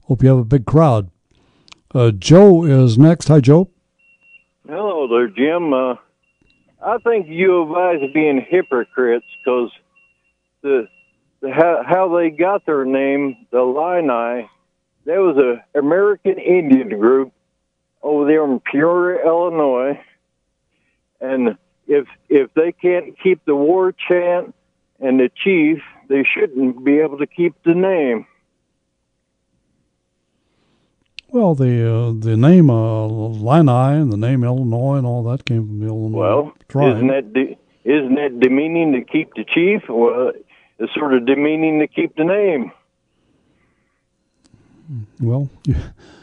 [0.03, 1.09] hope you have a big crowd.
[1.93, 3.27] Uh, Joe is next.
[3.27, 3.69] Hi, Joe.
[4.67, 5.73] Hello there, Jim.
[5.73, 5.95] Uh,
[6.81, 9.71] I think U of I is being hypocrites because
[10.62, 10.88] the,
[11.41, 14.49] the how, how they got their name, the Illini.
[15.05, 17.33] That was a American Indian group
[18.01, 19.99] over there in Peoria, Illinois,
[21.21, 21.57] and
[21.88, 24.53] if if they can't keep the war chant
[24.99, 28.25] and the chief, they shouldn't be able to keep the name.
[31.31, 35.67] Well, the uh, the name uh, Illini and the name Illinois and all that came
[35.67, 36.95] from Illinois Well, tribe.
[36.95, 39.83] isn't that de- isn't that demeaning to keep the chief?
[39.89, 40.31] Well,
[40.79, 42.71] it's sort of demeaning to keep the name.
[45.19, 45.49] Well,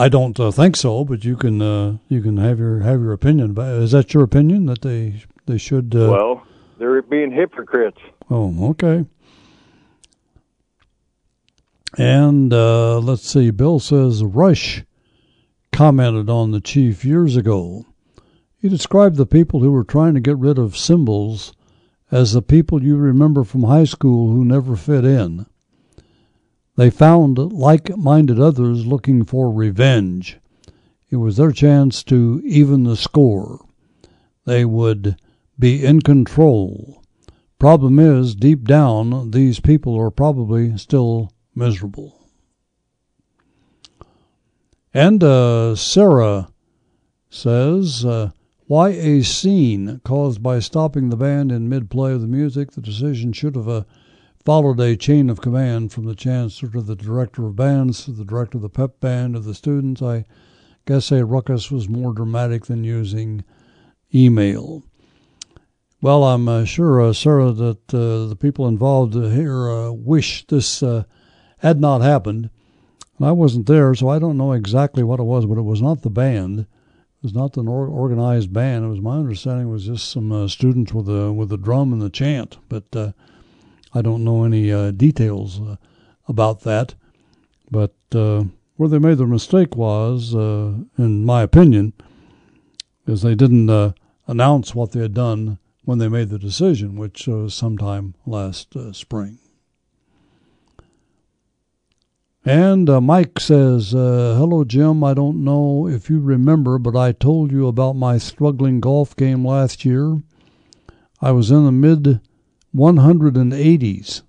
[0.00, 3.12] I don't uh, think so, but you can uh, you can have your have your
[3.12, 3.52] opinion.
[3.52, 5.94] But is that your opinion that they they should?
[5.94, 6.46] Uh, Well,
[6.78, 7.98] they're being hypocrites.
[8.30, 9.04] oh, okay.
[11.98, 13.50] And uh, let's see.
[13.50, 14.84] Bill says Rush
[15.70, 17.84] commented on the chief years ago.
[18.56, 21.52] He described the people who were trying to get rid of symbols
[22.10, 25.44] as the people you remember from high school who never fit in.
[26.76, 30.38] They found like minded others looking for revenge.
[31.10, 33.66] It was their chance to even the score.
[34.44, 35.16] They would
[35.58, 37.02] be in control.
[37.58, 42.16] Problem is, deep down, these people are probably still miserable.
[44.94, 46.48] And uh, Sarah
[47.28, 48.30] says, uh,
[48.66, 52.70] why a scene caused by stopping the band in mid play of the music?
[52.70, 53.82] The decision should have uh,
[54.44, 58.24] followed a chain of command from the chancellor to the director of bands to the
[58.24, 60.00] director of the pep band to the students.
[60.00, 60.24] I
[60.86, 63.44] guess a ruckus was more dramatic than using
[64.14, 64.82] email.
[66.02, 71.04] Well, I'm uh, sure, uh, that uh, the people involved here uh, wish this uh,
[71.58, 72.48] had not happened.
[73.18, 75.82] And I wasn't there, so I don't know exactly what it was, but it was
[75.82, 76.60] not the band.
[76.60, 76.66] It
[77.22, 78.86] was not an or- organized band.
[78.86, 81.92] It was my understanding it was just some uh, students with a with a drum
[81.92, 83.14] and the chant, but
[83.94, 85.76] I don't know any uh, details uh,
[86.28, 86.94] about that.
[87.70, 88.44] But uh,
[88.76, 91.92] where they made their mistake was, uh, in my opinion,
[93.06, 93.92] is they didn't uh,
[94.26, 98.92] announce what they had done when they made the decision, which was sometime last uh,
[98.92, 99.38] spring.
[102.44, 105.04] And uh, Mike says, uh, Hello, Jim.
[105.04, 109.46] I don't know if you remember, but I told you about my struggling golf game
[109.46, 110.22] last year.
[111.20, 112.20] I was in the mid
[112.74, 114.22] 180s.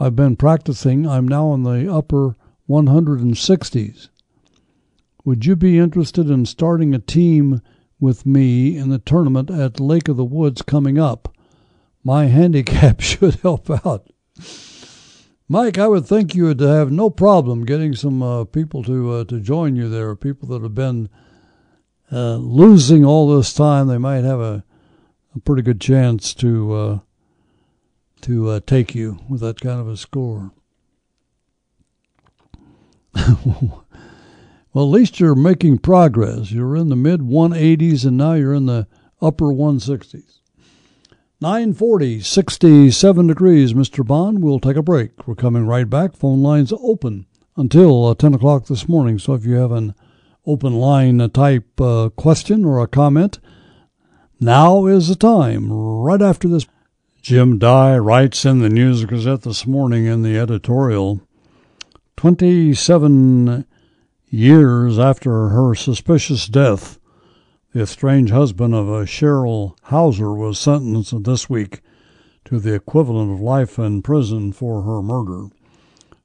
[0.00, 1.06] I've been practicing.
[1.06, 2.36] I'm now in the upper
[2.68, 4.08] 160s.
[5.24, 7.62] Would you be interested in starting a team
[8.00, 11.34] with me in the tournament at Lake of the Woods coming up?
[12.02, 14.06] My handicap should help out.
[15.48, 19.24] Mike, I would think you would have no problem getting some uh, people to uh,
[19.24, 20.16] to join you there.
[20.16, 21.10] People that have been
[22.10, 24.64] uh, losing all this time, they might have a,
[25.34, 26.98] a pretty good chance to uh,
[28.24, 30.50] to uh, take you with that kind of a score.
[33.44, 33.84] well,
[34.74, 36.50] at least you're making progress.
[36.50, 38.86] You're in the mid 180s, and now you're in the
[39.20, 40.40] upper 160s.
[41.40, 44.06] 940, 67 degrees, Mr.
[44.06, 44.42] Bond.
[44.42, 45.28] We'll take a break.
[45.28, 46.16] We're coming right back.
[46.16, 49.18] Phone lines open until uh, 10 o'clock this morning.
[49.18, 49.94] So if you have an
[50.46, 53.38] open line type uh, question or a comment,
[54.40, 56.66] now is the time, right after this.
[57.24, 61.22] Jim Dey writes in the News Gazette this morning in the editorial
[62.18, 63.64] 27
[64.28, 66.98] years after her suspicious death,
[67.72, 71.80] the estranged husband of a Cheryl Hauser was sentenced this week
[72.44, 75.46] to the equivalent of life in prison for her murder.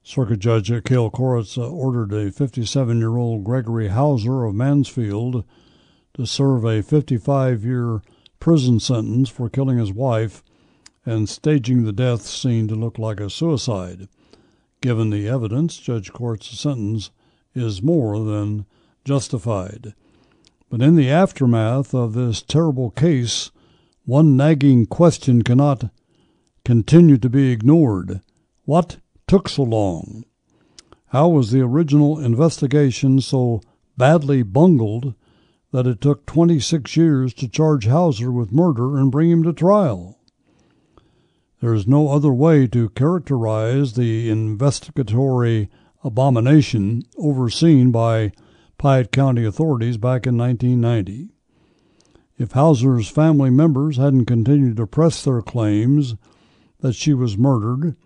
[0.04, 5.46] Circuit Judge Karle Koritz ordered a 57 year old Gregory Hauser of Mansfield
[6.16, 8.02] to serve a 55 year
[8.42, 10.44] prison sentence for killing his wife
[11.10, 14.08] and staging the death scene to look like a suicide.
[14.80, 17.10] Given the evidence, Judge Koritz's sentence
[17.56, 18.68] is more than
[19.04, 19.96] justified.
[20.70, 23.50] But in the aftermath of this terrible case,
[24.06, 25.90] one nagging question cannot
[26.64, 28.22] continue to be ignored.
[28.66, 30.26] What took so long?
[31.08, 33.62] How was the original investigation so
[33.98, 35.16] badly bungled
[35.72, 40.19] that it took 26 years to charge Hauser with murder and bring him to trial?
[41.62, 45.70] There is no other way to characterize the investigatory
[46.04, 48.32] abomination overseen by
[48.78, 51.30] Piatt County authorities back in 1990.
[52.38, 56.16] If Hauser's family members hadn't continued to press their claims
[56.80, 57.98] that she was murdered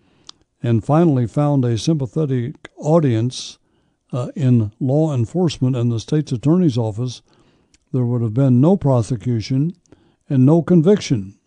[0.60, 3.58] and finally found a sympathetic audience
[4.12, 7.22] uh, in law enforcement and the state's attorney's office,
[7.92, 9.76] there would have been no prosecution
[10.28, 11.38] and no conviction.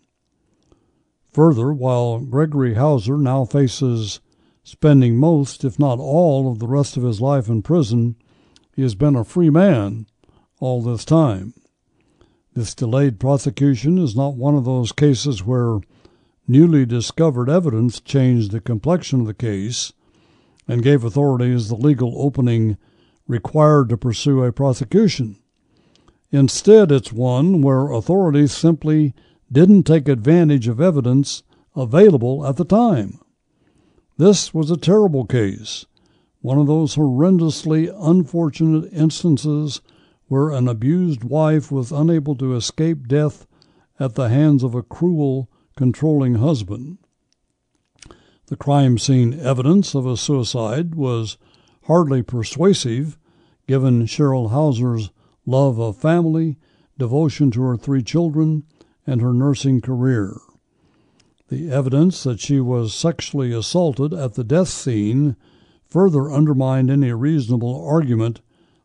[1.38, 4.18] Further, while Gregory Hauser now faces
[4.64, 8.16] spending most, if not all, of the rest of his life in prison,
[8.74, 10.06] he has been a free man
[10.58, 11.54] all this time.
[12.54, 15.78] This delayed prosecution is not one of those cases where
[16.48, 19.92] newly discovered evidence changed the complexion of the case
[20.66, 22.76] and gave authorities the legal opening
[23.28, 25.36] required to pursue a prosecution.
[26.32, 29.14] Instead, it's one where authorities simply
[29.50, 31.42] didn't take advantage of evidence
[31.74, 33.20] available at the time.
[34.16, 35.86] This was a terrible case,
[36.40, 39.80] one of those horrendously unfortunate instances
[40.26, 43.46] where an abused wife was unable to escape death
[43.98, 46.98] at the hands of a cruel, controlling husband.
[48.46, 51.38] The crime scene evidence of a suicide was
[51.84, 53.18] hardly persuasive
[53.66, 55.10] given Cheryl Houser's
[55.46, 56.56] love of family,
[56.98, 58.64] devotion to her three children,
[59.08, 60.36] and her nursing career.
[61.48, 65.34] The evidence that she was sexually assaulted at the death scene
[65.86, 68.42] further undermined any reasonable argument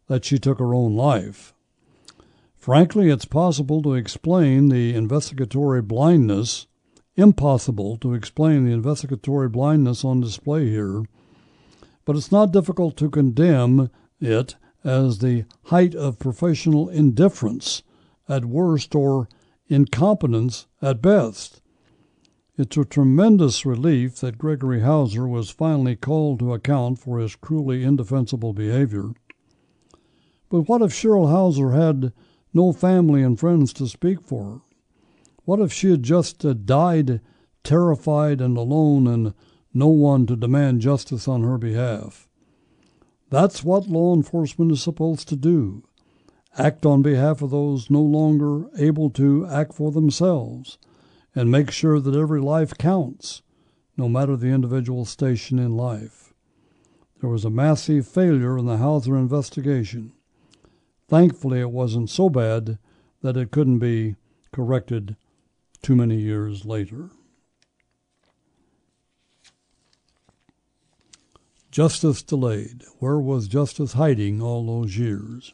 [0.08, 1.54] that she took her own life.
[2.56, 6.68] Frankly, it's possible to explain the investigatory blindness,
[7.18, 11.04] impossible to explain the investigatory blindness on display here,
[12.06, 13.90] but it's not difficult to condemn
[14.22, 14.56] it
[14.86, 17.84] as the height of professional indifference
[18.30, 19.28] at worst or
[19.74, 21.62] incompetence at best.
[22.56, 27.84] It's a tremendous relief that Gregory Houser was finally called to account for his cruelly
[27.84, 29.14] indefensible behavior.
[30.50, 32.14] But what if Cheryl Houser had
[32.54, 34.62] no family and friends to speak for?
[35.46, 37.22] What if she had just uh, died
[37.64, 39.34] terrified and alone and
[39.74, 42.30] no one to demand justice on her behalf?
[43.32, 45.84] That's what law enforcement is supposed to do
[46.58, 50.78] act on behalf of those no longer able to act for themselves,
[51.36, 53.42] and make sure that every life counts,
[53.98, 56.34] no matter the individual station in life.
[57.22, 60.14] There was a massive failure in the Houser investigation.
[61.08, 62.78] Thankfully, it wasn't so bad
[63.22, 64.16] that it couldn't be
[64.52, 65.16] corrected
[65.82, 67.10] too many years later.
[71.72, 72.84] Justice delayed.
[73.00, 75.54] Where was justice hiding all those years?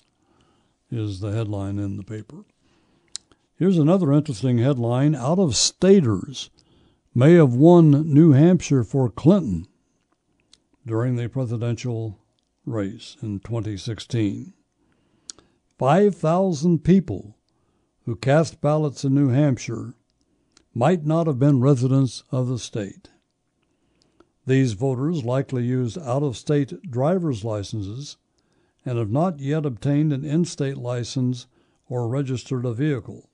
[0.92, 2.46] Is the headline in the paper.
[3.56, 6.50] Here's another interesting headline Out of staters
[7.14, 9.68] may have won New Hampshire for Clinton
[10.88, 12.18] during the presidential
[12.66, 14.54] race in 2016.
[15.78, 17.38] 5,000 people
[18.06, 19.94] who cast ballots in New Hampshire
[20.74, 23.10] might not have been residents of the state.
[24.48, 28.18] These voters likely used out of state driver's licenses
[28.86, 31.48] and have not yet obtained an in state license
[31.88, 33.30] or registered a vehicle.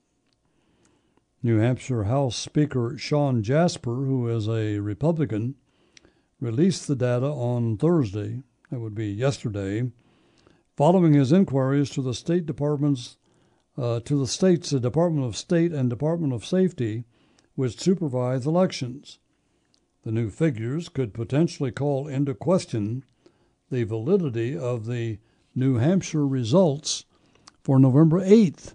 [1.42, 5.54] New Hampshire House Speaker Shawn Jasper, who is a Republican,
[6.40, 9.90] released the data on Thursday, that would be yesterday,
[10.76, 13.16] following his inquiries to the state departments
[13.78, 17.04] uh, to the states, the Department of State and Department of Safety,
[17.54, 19.18] which supervise elections.
[20.04, 23.04] The new figures could potentially call into question
[23.70, 25.18] the validity of the
[25.58, 27.06] New Hampshire results
[27.62, 28.74] for November 8th,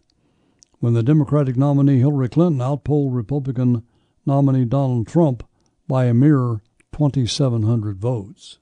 [0.79, 3.83] when the Democratic nominee Hillary Clinton outpolled Republican
[4.25, 5.47] nominee Donald Trump
[5.87, 6.59] by a mere
[6.91, 8.57] 2,700 votes.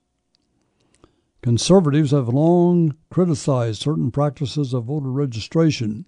[1.42, 6.06] Conservatives have long criticized certain practices of voter registration,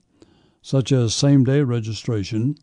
[0.61, 2.55] such as same day registration,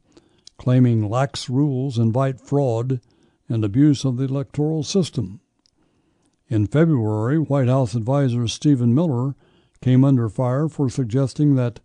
[0.58, 3.00] claiming lax rules invite fraud
[3.48, 5.40] and abuse of the electoral system.
[6.50, 9.34] In February, White House advisor Stephen Miller
[9.82, 11.80] came under fire for suggesting that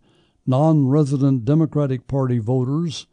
[0.46, 3.06] non resident Democratic Party voters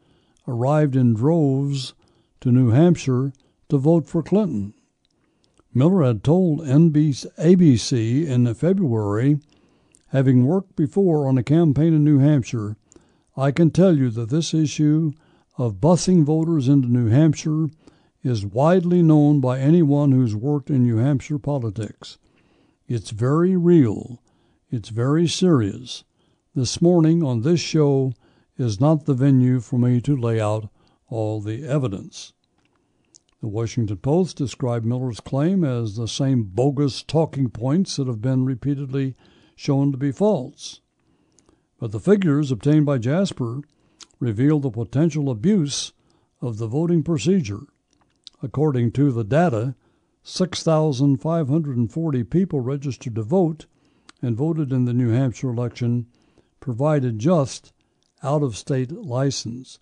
[0.48, 1.94] arrived in droves
[2.40, 3.34] to New Hampshire
[3.68, 4.74] to vote for Clinton.
[5.74, 9.40] Miller had told NBC, ABC in February,
[10.08, 12.78] having worked before on a campaign in New Hampshire,
[13.36, 15.12] I can tell you that this issue
[15.58, 17.68] of busing voters into New Hampshire
[18.24, 22.18] is widely known by anyone who's worked in New Hampshire politics.
[22.88, 24.22] It's very real.
[24.70, 26.04] It's very serious.
[26.54, 28.14] This morning on this show
[28.58, 30.70] is not the venue for me to lay out
[31.08, 32.34] all the evidence.
[33.42, 38.46] The Washington Post described Miller's claim as the same bogus talking points that have been
[38.46, 39.16] repeatedly
[39.56, 40.82] shown to be false.
[41.80, 43.62] But the figures obtained by Jasper
[44.20, 45.94] reveal the potential abuse
[46.40, 47.62] of the voting procedure.
[48.44, 49.76] According to the data,
[50.24, 53.66] 6,540 people registered to vote
[54.22, 56.08] and voted in the New Hampshire election,
[56.60, 57.74] provided just
[58.24, 59.80] out of state license.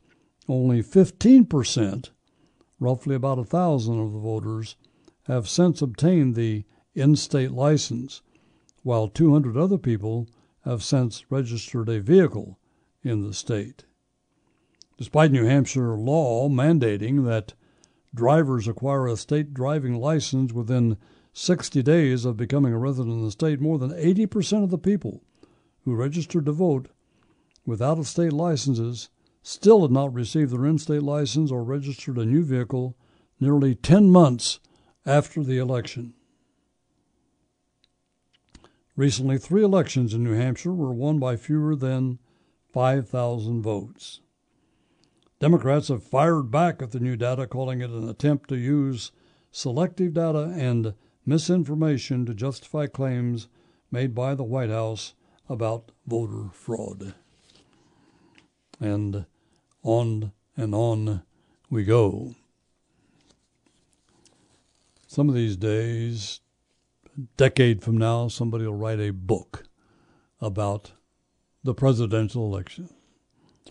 [0.48, 2.10] Only 15%
[2.80, 4.76] roughly about a thousand of the voters
[5.24, 8.22] have since obtained the in state license,
[8.84, 10.28] while 200 other people
[10.66, 12.58] have since registered a vehicle
[13.04, 13.86] in the state.
[14.98, 17.54] Despite New Hampshire law mandating that
[18.14, 20.98] drivers acquire a state driving license within
[21.34, 25.22] 60 days of becoming a resident of the state, more than 80% of the people
[25.86, 26.90] who registered to vote
[27.66, 29.10] with out of state licenses
[29.44, 32.98] still had not received their in state license or registered a new vehicle
[33.40, 34.60] nearly 10 months
[35.06, 36.14] after the election.
[38.96, 42.20] Recently, three elections in New Hampshire were won by fewer than
[42.74, 44.20] 5,000 votes.
[45.40, 49.12] Democrats have fired back at the new data, calling it an attempt to use
[49.52, 50.94] selective data and
[51.26, 53.48] misinformation to justify claims
[53.90, 55.14] made by the White House
[55.48, 57.14] about voter fraud.
[58.82, 59.26] And
[59.82, 61.24] on and on
[61.70, 62.36] we go.
[65.08, 66.42] Some of these days,
[67.18, 69.64] a decade from now, somebody will write a book
[70.42, 70.92] about
[71.64, 72.90] the presidential election.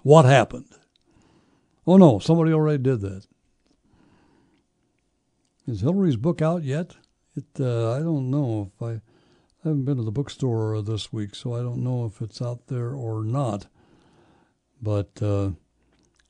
[0.02, 0.74] What happened?
[1.88, 3.26] Oh no, somebody already did that.
[5.66, 6.96] Is Hillary's book out yet?
[7.34, 9.00] It uh, I don't know if I, I
[9.64, 12.90] haven't been to the bookstore this week, so I don't know if it's out there
[12.90, 13.68] or not.
[14.82, 15.52] But uh,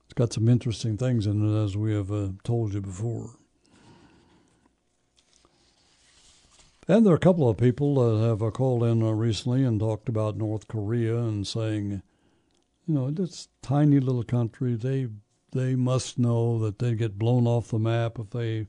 [0.05, 3.31] it's got some interesting things in it, as we have uh, told you before.
[6.87, 9.81] And there are a couple of people that have uh, called in uh, recently and
[9.81, 12.01] talked about North Korea and saying,
[12.87, 15.09] you know, this tiny little country, they
[15.53, 18.67] they must know that they'd get blown off the map if they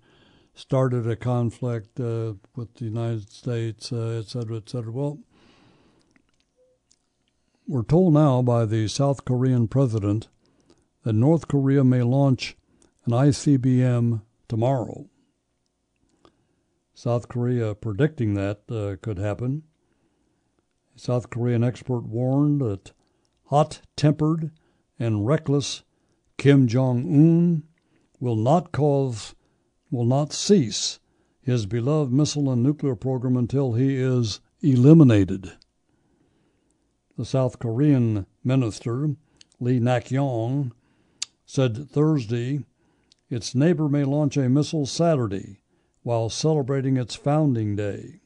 [0.54, 4.92] started a conflict uh, with the United States, uh, et cetera, et cetera.
[4.92, 5.20] Well,
[7.68, 10.28] we're told now by the South Korean president
[11.04, 12.58] that North Korea may launch
[13.06, 15.08] an ICBM tomorrow.
[16.94, 19.64] South Korea predicting that uh, could happen.
[20.96, 22.92] A South Korean expert warned that
[23.46, 24.52] hot tempered
[25.00, 25.84] and reckless
[26.40, 27.64] Kim Jong un
[28.22, 29.36] will not cause
[29.92, 31.00] will not cease
[31.42, 35.52] his beloved missile and nuclear program until he is eliminated.
[37.18, 39.18] The South Korean minister,
[39.60, 40.72] Lee Nak-yong,
[41.46, 42.64] said Thursday
[43.30, 45.60] its neighbor may launch a missile Saturday
[46.04, 48.22] while celebrating its founding day.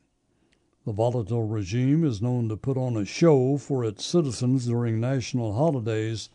[0.86, 5.53] The volatile regime is known to put on a show for its citizens during national
[5.55, 6.30] holidays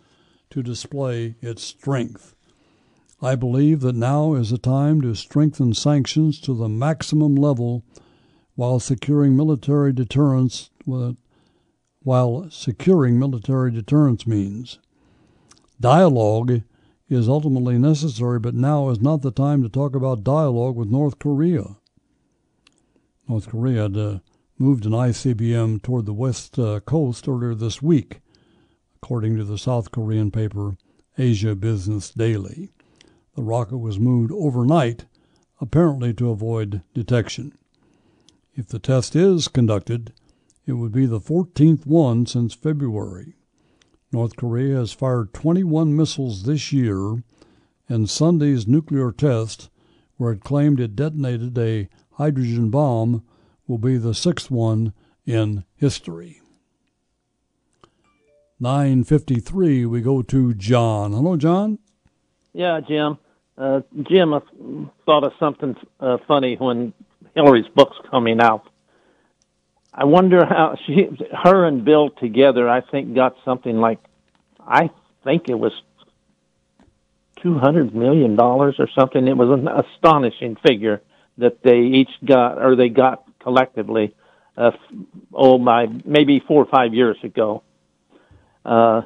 [0.51, 2.34] to display its strength.
[3.20, 7.84] I believe that now is the time to strengthen sanctions to the maximum level
[8.55, 10.70] while securing military deterrence
[12.03, 14.78] while securing military deterrence means.
[15.80, 16.62] Dialogue
[17.09, 21.18] is ultimately necessary, but now is not the time to talk about dialogue with North
[21.18, 21.76] Korea.
[23.28, 24.18] North Korea had uh,
[24.59, 28.20] moved an ICBM toward the west uh, coast earlier this week,
[29.03, 30.76] according to the South Korean paper
[31.16, 32.70] Asia Business Daily.
[33.36, 35.07] The rocket was moved overnight,
[35.61, 37.53] apparently to avoid detection.
[38.55, 40.12] If the test is conducted,
[40.66, 43.36] it would be the 14th one since February.
[44.12, 47.22] North Korea has fired 21 missiles this year,
[47.88, 49.70] and Sunday's nuclear test,
[50.16, 53.22] where it claimed it detonated a hydrogen bomb,
[53.68, 54.92] will be the sixth one
[55.24, 56.40] in history.
[58.61, 61.12] 953, we go to John.
[61.12, 61.78] Hello, John.
[62.52, 63.18] Yeah, Jim.
[63.56, 64.40] Uh, Jim, I
[65.06, 66.92] thought of something uh, funny when
[67.34, 68.68] Hillary's book's coming out.
[69.94, 71.09] I wonder how she,
[71.44, 73.98] her and Bill together, I think, got something like,
[74.61, 74.90] I
[75.24, 75.72] think it was
[77.40, 79.26] two hundred million dollars or something.
[79.28, 81.00] It was an astonishing figure
[81.38, 84.14] that they each got, or they got collectively,
[84.56, 84.72] uh,
[85.32, 87.62] oh my, maybe four or five years ago,
[88.64, 89.02] uh,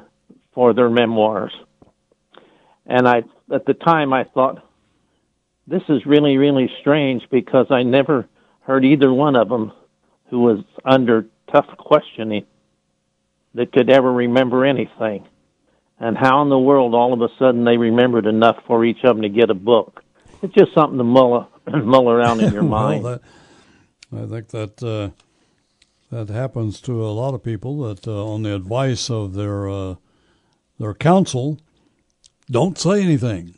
[0.53, 1.53] for their memoirs.
[2.85, 3.23] And I
[3.53, 4.63] at the time I thought,
[5.67, 8.27] this is really, really strange because I never
[8.61, 9.71] heard either one of them
[10.29, 12.45] who was under tough questioning
[13.53, 15.27] that could ever remember anything.
[15.99, 19.15] And how in the world all of a sudden they remembered enough for each of
[19.15, 20.03] them to get a book?
[20.41, 23.05] It's just something to mull, mull around in your well, mind.
[23.05, 23.21] That,
[24.11, 25.09] I think that uh,
[26.13, 29.95] that happens to a lot of people that, uh, on the advice of their uh,
[30.79, 31.59] their counsel,
[32.49, 33.55] don't say anything.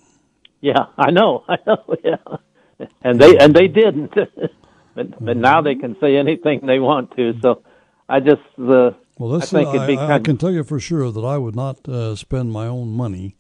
[0.62, 1.44] Yeah, I know.
[1.50, 1.84] I know.
[2.04, 4.14] Yeah, and they and they didn't.
[4.96, 7.34] but but now they can say anything they want to.
[7.42, 7.64] So
[8.08, 10.80] I just uh, Well, this I think it'd be I, I can tell you for
[10.80, 13.36] sure that I would not uh, spend my own money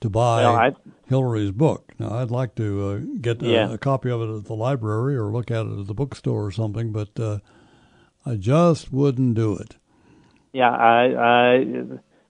[0.00, 0.74] to buy I-
[1.08, 1.94] Hillary's book.
[1.98, 5.30] Now, I'd like to uh, get a, a copy of it at the library or
[5.32, 7.38] look at it at the bookstore or something, but uh,
[8.26, 9.76] I just wouldn't do it.
[10.52, 11.64] Yeah, I, I,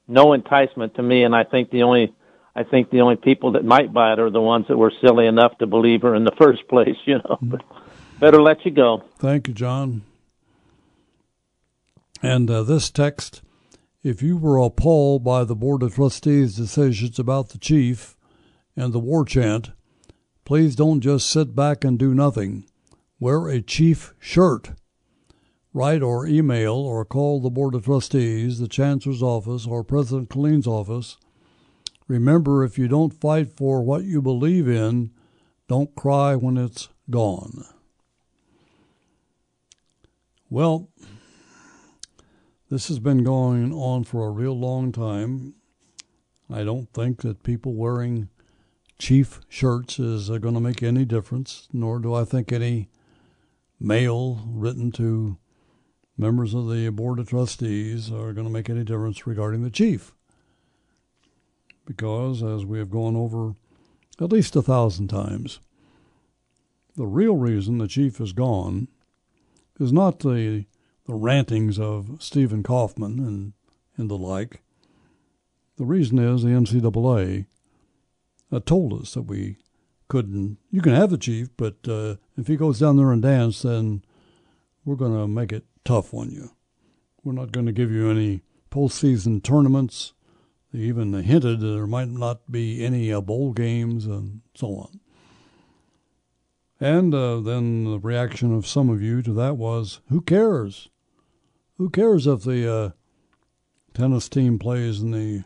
[0.06, 2.14] no enticement to me, and I think the only,
[2.54, 5.26] I think the only people that might buy it are the ones that were silly
[5.26, 6.96] enough to believe her in the first place.
[7.06, 7.62] You know, but
[8.20, 9.02] better let you go.
[9.18, 10.02] Thank you, John.
[12.22, 13.42] And uh, this text
[14.06, 18.16] if you were appalled by the Board of Trustees' decisions about the chief
[18.76, 19.72] and the war chant,
[20.44, 22.66] please don't just sit back and do nothing.
[23.18, 24.70] Wear a chief shirt.
[25.76, 30.66] Write or email or call the Board of Trustees, the Chancellor's office, or President Killeen's
[30.66, 31.18] office.
[32.08, 35.10] Remember, if you don't fight for what you believe in,
[35.68, 37.66] don't cry when it's gone.
[40.48, 40.88] Well,
[42.70, 45.56] this has been going on for a real long time.
[46.50, 48.30] I don't think that people wearing
[48.98, 52.88] chief shirts is uh, going to make any difference, nor do I think any
[53.78, 55.36] mail written to
[56.18, 60.12] members of the Board of Trustees are going to make any difference regarding the chief.
[61.84, 63.54] Because, as we have gone over
[64.20, 65.60] at least a thousand times,
[66.96, 68.88] the real reason the chief is gone
[69.78, 70.64] is not the
[71.06, 73.52] the rantings of Stephen Kaufman and,
[73.96, 74.60] and the like.
[75.76, 77.46] The reason is the NCAA
[78.64, 79.58] told us that we
[80.08, 80.58] couldn't.
[80.70, 84.02] You can have the chief, but uh, if he goes down there and dance, then
[84.84, 86.50] we're going to make it tough on you.
[87.24, 90.12] We're not going to give you any postseason tournaments.
[90.72, 95.00] They even hinted that there might not be any uh, bowl games and so on.
[96.78, 100.90] And uh, then the reaction of some of you to that was, who cares?
[101.78, 102.90] Who cares if the uh,
[103.94, 105.44] tennis team plays in the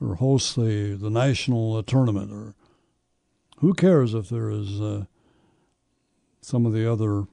[0.00, 2.54] or hosts the the national uh, tournament, or
[3.58, 5.04] who cares if there is uh,
[6.40, 7.24] some of the other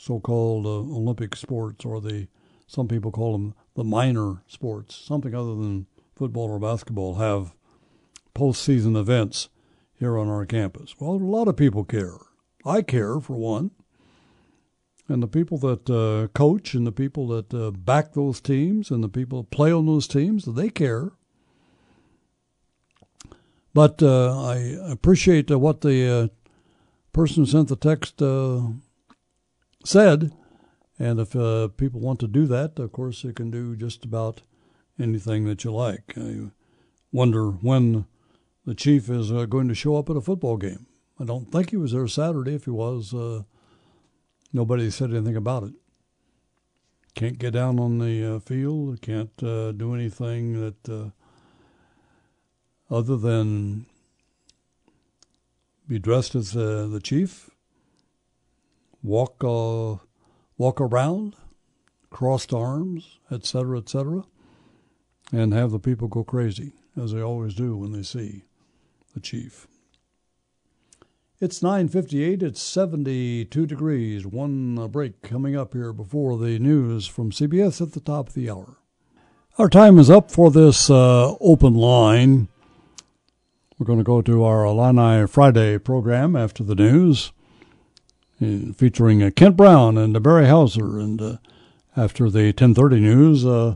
[0.00, 2.26] so-called uh, Olympic sports, or the
[2.66, 7.54] some people call them the minor sports, something other than football or basketball, have
[8.34, 9.48] postseason events
[9.92, 10.94] here on our campus.
[10.98, 12.16] Well, a lot of people care.
[12.64, 13.72] I care for one.
[15.08, 19.02] And the people that uh, coach and the people that uh, back those teams and
[19.02, 21.10] the people that play on those teams, they care.
[23.74, 24.56] But uh, I
[24.88, 26.28] appreciate uh, what the uh,
[27.12, 28.22] person who sent the text
[29.84, 30.32] said.
[30.98, 34.42] And if uh, people want to do that, of course, they can do just about
[34.98, 36.12] anything that you like.
[36.16, 36.50] I
[37.10, 38.04] wonder when
[38.66, 40.86] the chief is uh, going to show up at a football game.
[41.18, 42.54] I don't think he was there Saturday.
[42.54, 43.42] If he was, uh,
[44.52, 45.72] nobody said anything about it.
[47.14, 49.02] Can't get down on the uh, field.
[49.02, 51.10] Can't uh, do anything that uh,
[52.94, 53.86] other than
[55.88, 57.49] be dressed as the chief,
[59.02, 59.96] walk uh,
[60.58, 61.36] walk around,
[62.10, 64.24] crossed arms, etc., etc.,
[65.32, 68.44] and have the people go crazy as they always do when they see
[69.14, 69.66] the chief.
[71.40, 72.42] It's 9:58.
[72.42, 74.26] It's 72 degrees.
[74.26, 78.50] One break coming up here before the news from CBS at the top of the
[78.50, 78.76] hour.
[79.56, 82.48] Our time is up for this uh, open line.
[83.78, 87.32] We're going to go to our Illini Friday program after the news,
[88.40, 90.98] featuring uh, Kent Brown and uh, Barry Houser.
[90.98, 91.36] And uh,
[91.96, 93.74] after the 10:30 news, uh,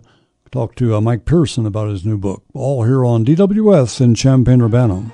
[0.50, 2.42] talk to Mike Pearson about his new book.
[2.54, 5.12] All here on DWS in Champaign Urbana.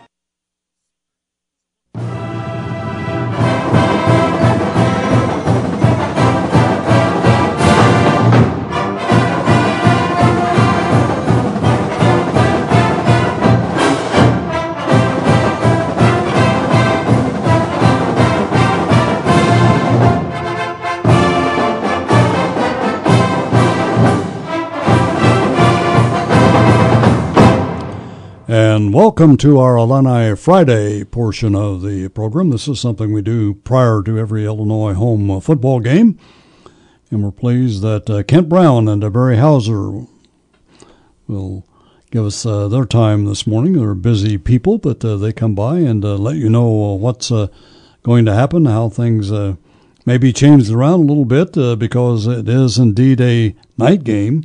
[28.92, 32.50] Welcome to our Illini Friday portion of the program.
[32.50, 36.18] This is something we do prior to every Illinois home football game.
[37.08, 40.06] And we're pleased that uh, Kent Brown and uh, Barry Houser
[41.28, 41.64] will
[42.10, 43.74] give us uh, their time this morning.
[43.74, 47.30] They're busy people, but uh, they come by and uh, let you know uh, what's
[48.02, 49.30] going to happen, how things
[50.04, 54.42] may be changed around a little bit because it is indeed a night game.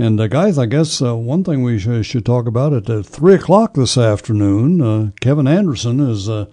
[0.00, 3.02] And uh, guys, I guess uh, one thing we sh- should talk about at uh,
[3.02, 6.46] three o'clock this afternoon, uh, Kevin Anderson is uh,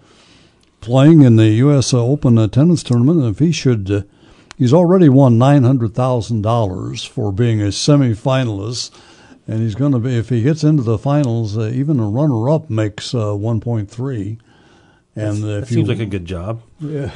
[0.81, 1.93] playing in the U.S.
[1.93, 3.19] Open uh, tennis tournament.
[3.19, 4.09] And if he should,
[4.57, 8.91] he's already won nine hundred thousand dollars for being a semifinalist
[9.47, 13.13] and he's going to be if he gets into the finals, even a runner-up makes
[13.13, 14.39] uh, 1.3.
[15.17, 16.61] And That if seems you like a good job.
[16.81, 17.09] Yeah.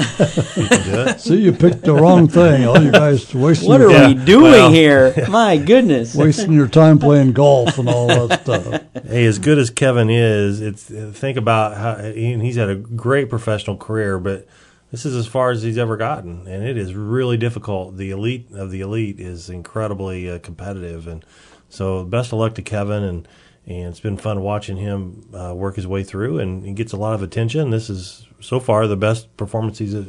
[0.56, 1.20] You can do it.
[1.20, 2.66] see, you picked the wrong thing.
[2.66, 4.72] All you guys wasting What your, are we doing well.
[4.72, 5.14] here?
[5.30, 6.16] My goodness.
[6.16, 8.84] wasting your time playing golf and all that stuff.
[9.06, 10.84] Hey, as good as Kevin is, it's
[11.18, 14.48] think about how and he's had a great professional career, but
[14.92, 17.98] this is as far as he's ever gotten, and it is really difficult.
[17.98, 21.24] The elite of the elite is incredibly uh, competitive, and
[21.70, 23.28] so best of luck to Kevin, and
[23.70, 26.98] and it's been fun watching him uh, work his way through, and he gets a
[26.98, 27.70] lot of attention.
[27.70, 30.04] This is so far the best performance he's uh,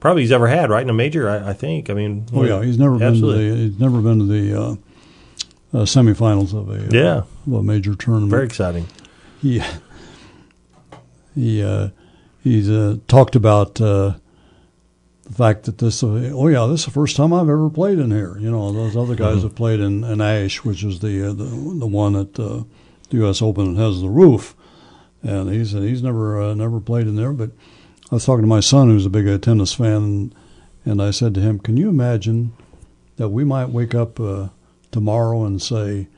[0.00, 1.30] probably he's ever had, right in a major.
[1.30, 1.88] I, I think.
[1.90, 3.48] I mean, Oh yeah, he's never absolutely.
[3.48, 4.72] been to the he's never been to the uh,
[5.72, 7.16] uh, semifinals of a uh, Yeah.
[7.46, 8.30] of a major tournament.
[8.30, 8.86] very exciting.
[9.40, 9.62] he
[11.34, 11.88] he uh,
[12.42, 14.14] he's uh, talked about uh,
[15.24, 17.98] the fact that this uh, oh yeah this is the first time I've ever played
[17.98, 18.36] in here.
[18.38, 21.44] You know those other guys have played in, in Ashe, which is the uh, the
[21.44, 22.62] the one at uh,
[23.10, 23.42] the U.S.
[23.42, 24.54] Open has the roof,
[25.22, 27.32] and he's he's never uh, never played in there.
[27.32, 27.50] But
[28.10, 30.34] I was talking to my son, who's a big uh, tennis fan, and,
[30.84, 32.52] and I said to him, "Can you imagine
[33.16, 34.48] that we might wake up uh,
[34.90, 36.08] tomorrow and say?"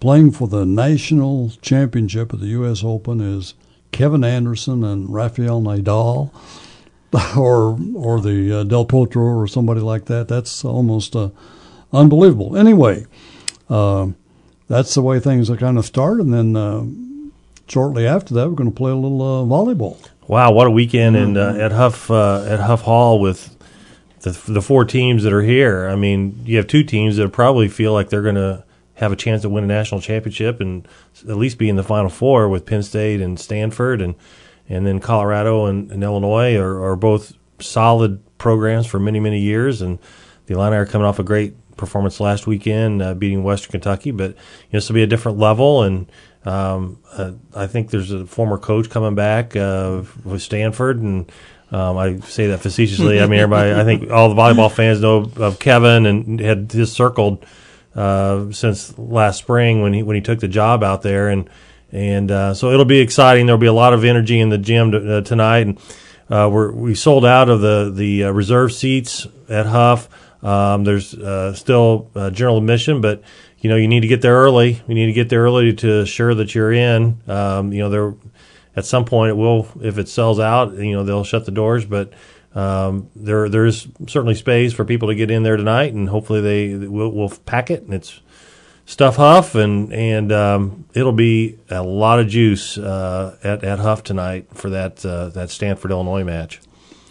[0.00, 2.84] playing for the national championship of the U.S.
[2.84, 3.54] Open is
[3.92, 6.30] Kevin Anderson and Rafael Nadal,
[7.36, 10.28] or or the uh, Del Potro or somebody like that.
[10.28, 11.30] That's almost uh,
[11.92, 12.56] unbelievable.
[12.56, 13.06] Anyway,
[13.68, 14.08] uh,
[14.68, 16.84] that's the way things are kind of start, and then uh,
[17.66, 19.98] shortly after that, we're going to play a little uh, volleyball.
[20.26, 21.16] Wow, what a weekend!
[21.16, 23.56] And uh, at Huff uh, at Huff Hall with
[24.20, 25.88] the the four teams that are here.
[25.88, 28.64] I mean, you have two teams that probably feel like they're going to
[28.94, 30.86] have a chance to win a national championship and
[31.28, 34.14] at least be in the Final Four with Penn State and Stanford, and
[34.68, 39.80] and then Colorado and, and Illinois are, are both solid programs for many many years.
[39.80, 39.98] And
[40.46, 44.10] the Illini are coming off a great performance last weekend, uh, beating Western Kentucky.
[44.10, 44.38] But you know,
[44.72, 46.10] this will be a different level and.
[46.44, 51.30] Um, uh, I think there's a former coach coming back uh, with Stanford, and
[51.70, 53.20] um, I say that facetiously.
[53.20, 53.72] I mean, everybody.
[53.72, 57.44] I think all the volleyball fans know of Kevin and had his circled
[57.94, 61.50] uh, since last spring when he when he took the job out there, and
[61.92, 63.44] and uh, so it'll be exciting.
[63.44, 65.66] There'll be a lot of energy in the gym uh, tonight,
[66.30, 70.08] and we sold out of the the reserve seats at Huff.
[70.42, 73.22] Um, there's uh, still uh, general admission, but
[73.60, 74.82] you know you need to get there early.
[74.86, 77.20] You need to get there early to assure that you're in.
[77.26, 78.14] Um, you know there
[78.76, 80.74] at some point it will if it sells out.
[80.74, 82.12] You know they'll shut the doors, but
[82.54, 86.40] um, there there is certainly space for people to get in there tonight, and hopefully
[86.40, 87.82] they will will pack it.
[87.82, 88.20] And it's
[88.86, 94.02] stuff Huff, and and um, it'll be a lot of juice uh, at at Huff
[94.02, 96.60] tonight for that uh, that Stanford Illinois match.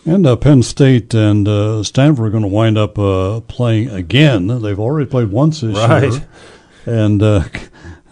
[0.05, 4.47] And uh, Penn State and uh, Stanford are going to wind up uh, playing again.
[4.47, 6.11] They've already played once this Right.
[6.11, 6.27] year.
[6.85, 7.43] And uh,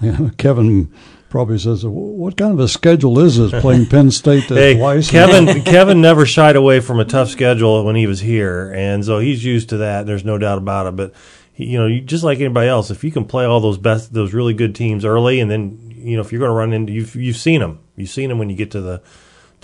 [0.38, 0.92] Kevin
[1.30, 3.62] probably says, "What kind of a schedule is this?
[3.62, 7.96] Playing Penn State Hey, twice?" Kevin Kevin never shied away from a tough schedule when
[7.96, 10.06] he was here, and so he's used to that.
[10.06, 10.96] There's no doubt about it.
[10.98, 11.14] But
[11.56, 14.34] you know, you, just like anybody else, if you can play all those best, those
[14.34, 17.16] really good teams early, and then you know if you're going to run into you've
[17.16, 19.02] you've seen them, you've seen them when you get to the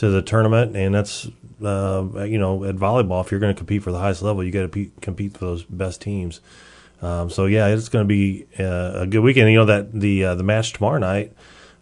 [0.02, 1.28] to the tournament, and that's
[1.64, 4.50] uh, you know at volleyball, if you're going to compete for the highest level, you
[4.50, 6.42] got to pe- compete for those best teams.
[7.04, 9.52] Um, so yeah, it's going to be uh, a good weekend.
[9.52, 11.34] You know that the uh, the match tomorrow night,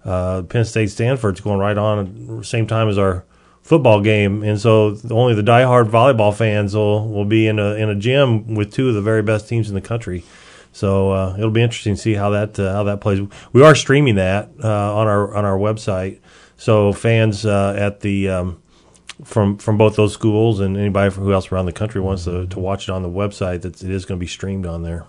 [0.03, 3.24] uh, Penn State Stanford's going right on at the same time as our
[3.61, 7.88] football game, and so only the diehard volleyball fans will, will be in a in
[7.88, 10.26] a gym with two of the very best teams in the country.
[10.74, 13.26] So uh, it'll be interesting to see how that uh, how that plays.
[13.53, 16.20] We are streaming that uh, on our on our website,
[16.60, 18.62] so fans uh, at the um,
[19.24, 22.60] from from both those schools and anybody who else around the country wants to, to
[22.60, 25.05] watch it on the website, that it is going to be streamed on there.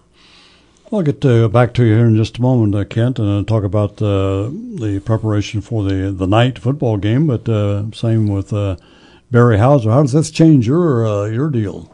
[0.93, 3.65] I'll get uh, back to you here in just a moment, uh, Kent, and talk
[3.65, 7.27] about uh, the preparation for the the night football game.
[7.27, 8.77] But uh, same with uh,
[9.31, 9.91] Barry Houser.
[9.91, 11.93] How does this change your uh, your deal?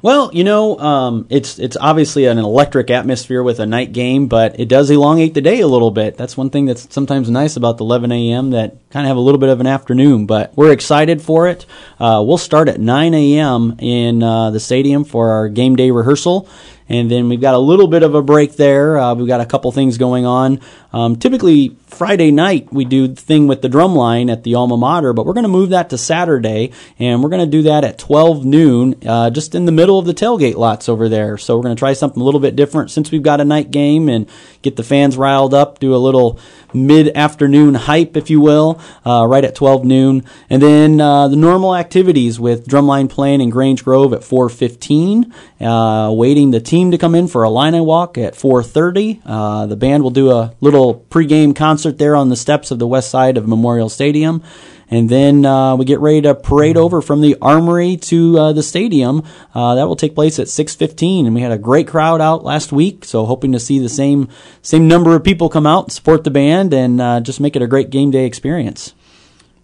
[0.00, 4.58] Well, you know, um, it's it's obviously an electric atmosphere with a night game, but
[4.60, 6.16] it does elongate the day a little bit.
[6.16, 8.50] That's one thing that's sometimes nice about the 11 a.m.
[8.50, 10.26] that kind of have a little bit of an afternoon.
[10.26, 11.66] But we're excited for it.
[11.98, 13.76] Uh, we'll start at 9 a.m.
[13.80, 16.48] in uh, the stadium for our game day rehearsal.
[16.88, 18.98] And then we've got a little bit of a break there.
[18.98, 20.60] Uh, we've got a couple things going on.
[20.92, 24.76] Um, typically, Friday night we do the thing with the drum line at the alma
[24.76, 27.84] mater, but we're going to move that to Saturday, and we're going to do that
[27.84, 31.36] at 12 noon, uh, just in the middle of the tailgate lots over there.
[31.36, 33.70] So we're going to try something a little bit different since we've got a night
[33.70, 34.28] game and
[34.62, 36.38] get the fans riled up, do a little
[36.72, 41.74] mid-afternoon hype, if you will, uh, right at 12 noon, and then uh, the normal
[41.74, 47.14] activities with drumline playing in Grange Grove at 4:15, uh, waiting the team to come
[47.14, 49.20] in for a Illini walk at 4:30.
[49.24, 52.86] Uh, the band will do a little pregame concert there on the steps of the
[52.86, 54.42] west side of Memorial Stadium.
[54.90, 58.62] And then uh, we get ready to parade over from the armory to uh, the
[58.62, 59.22] stadium.
[59.54, 62.72] Uh, that will take place at 6:15, and we had a great crowd out last
[62.72, 63.04] week.
[63.04, 64.28] So hoping to see the same
[64.62, 67.62] same number of people come out and support the band, and uh, just make it
[67.62, 68.94] a great game day experience.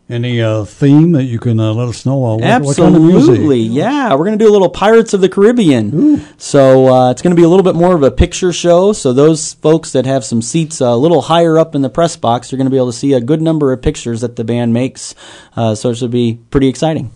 [0.07, 2.23] Any uh, theme that you can uh, let us know?
[2.27, 3.21] Uh, what, Absolutely, what kind
[3.53, 4.11] of yeah.
[4.11, 5.91] We're going to do a little Pirates of the Caribbean.
[6.37, 8.93] So uh, it's going to be a little bit more of a picture show.
[8.93, 12.53] So those folks that have some seats a little higher up in the press box
[12.53, 14.75] are going to be able to see a good number of pictures that the band
[14.75, 15.15] makes.
[15.57, 17.11] Uh, so it should be pretty exciting.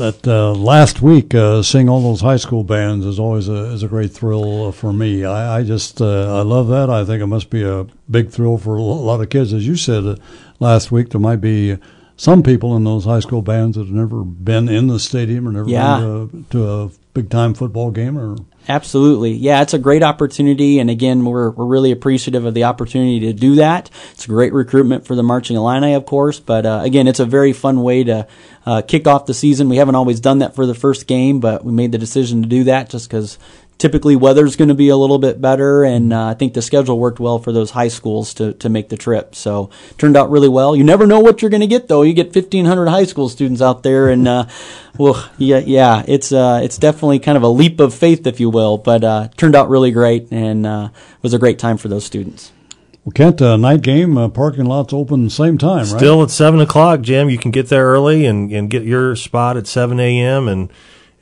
[0.00, 3.82] That uh, last week, uh, seeing all those high school bands is always a is
[3.82, 5.26] a great thrill uh, for me.
[5.26, 6.88] I, I just uh, I love that.
[6.88, 9.52] I think it must be a big thrill for a lot of kids.
[9.52, 10.16] As you said uh,
[10.58, 11.76] last week, there might be
[12.16, 15.52] some people in those high school bands that have never been in the stadium or
[15.52, 15.98] never Yeah.
[16.00, 18.36] been to, to a big time football game or
[18.68, 19.32] Absolutely.
[19.32, 20.78] Yeah, it's a great opportunity.
[20.78, 23.90] And again, we're, we're really appreciative of the opportunity to do that.
[24.12, 26.38] It's a great recruitment for the Marching Illini, of course.
[26.38, 28.28] But uh, again, it's a very fun way to
[28.66, 29.68] uh, kick off the season.
[29.68, 32.48] We haven't always done that for the first game, but we made the decision to
[32.48, 33.38] do that just because
[33.80, 35.82] typically weather's going to be a little bit better.
[35.82, 38.90] And uh, I think the schedule worked well for those high schools to, to make
[38.90, 39.34] the trip.
[39.34, 40.76] So turned out really well.
[40.76, 42.02] You never know what you're going to get, though.
[42.02, 44.08] You get 1,500 high school students out there.
[44.10, 44.46] And, uh,
[44.98, 48.50] well, yeah, yeah, it's, uh, it's definitely kind of a leap of faith, if you
[48.50, 48.76] will.
[48.76, 50.90] But uh, turned out really great and uh,
[51.22, 52.52] was a great time for those students.
[53.04, 55.86] well, Kent uh, night game uh, parking lots open same time, right?
[55.86, 57.30] Still at seven o'clock, Jim.
[57.30, 60.48] You can get there early and, and get your spot at seven a.m.
[60.48, 60.70] and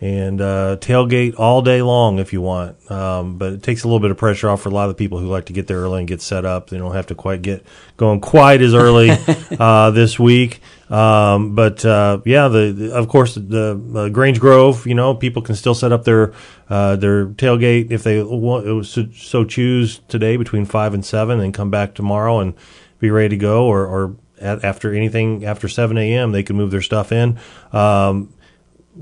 [0.01, 2.91] and uh, tailgate all day long if you want.
[2.91, 4.99] Um, but it takes a little bit of pressure off for a lot of the
[4.99, 6.71] people who like to get there early and get set up.
[6.71, 9.11] They don't have to quite get going quite as early
[9.59, 10.61] uh, this week.
[10.89, 15.43] Um, but uh, yeah, the, the of course the uh, Grange Grove, you know, people
[15.43, 16.33] can still set up their
[16.71, 21.53] uh, their tailgate if they want, so, so choose today between five and seven, and
[21.53, 22.55] come back tomorrow and
[23.01, 26.33] be ready to go, or, or at, after anything after 7 a.m.
[26.33, 27.39] they can move their stuff in.
[27.73, 28.33] Um,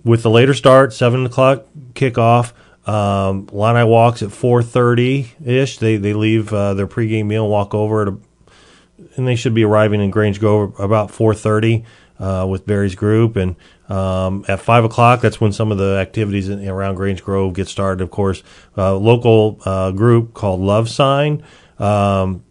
[0.05, 2.53] with the later start, seven o'clock kickoff.
[2.87, 5.79] Um, Illini walks at four thirty ish.
[5.79, 8.17] They they leave uh, their pregame meal, walk over a,
[9.17, 11.85] and they should be arriving in Grange Grove about four thirty
[12.21, 13.35] uh, with Barry's group.
[13.37, 13.57] And
[13.89, 17.67] um, at five o'clock, that's when some of the activities in, around Grange Grove get
[17.67, 18.03] started.
[18.03, 18.43] Of course,
[18.77, 21.43] uh, local uh, group called Love Sign.
[21.79, 22.45] Um,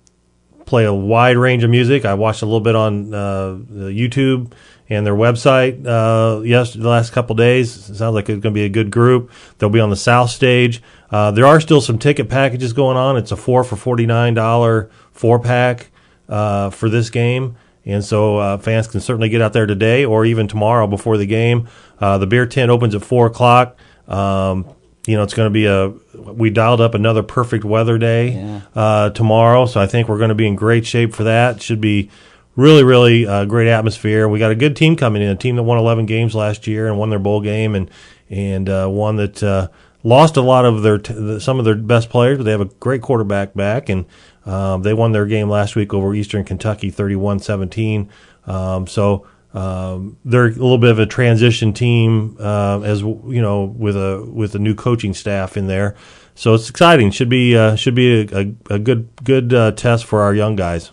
[0.66, 2.06] play a wide range of music.
[2.06, 4.52] I watched a little bit on uh, YouTube
[4.90, 7.90] and their website uh, yes the last couple days.
[7.90, 9.32] It sounds like it's going to be a good group.
[9.58, 10.82] They'll be on the south stage.
[11.12, 13.18] Uh, there are still some ticket packages going on.
[13.18, 15.90] It's a four for forty nine dollar four pack
[16.30, 17.56] uh, for this game.
[17.88, 21.28] And so uh, fans can certainly get out there today or even tomorrow before the
[21.28, 21.68] game.
[22.00, 23.78] Uh, the beer tent opens at four o'clock.
[24.08, 24.66] Um,
[25.08, 25.90] you know, it's going to be a.
[26.20, 28.62] We dialed up another perfect weather day Yeah.
[28.76, 31.62] uh, tomorrow, so I think we're going to be in great shape for that.
[31.62, 32.10] Should be
[32.56, 34.28] really, really uh, great atmosphere.
[34.28, 36.88] We got a good team coming in, a team that won 11 games last year
[36.88, 37.90] and won their bowl game, and
[38.30, 39.68] and uh, one that uh,
[40.04, 42.66] lost a lot of their t- some of their best players, but they have a
[42.66, 44.06] great quarterback back, and
[44.46, 48.10] um, they won their game last week over Eastern Kentucky, 31-17.
[48.48, 49.28] Um, so.
[49.54, 54.22] Um, they're a little bit of a transition team, uh, as you know, with a
[54.30, 55.96] with a new coaching staff in there.
[56.36, 57.10] So it's exciting.
[57.12, 60.58] Should be uh, should be a, a, a good good uh, test for our young
[60.58, 60.92] guys.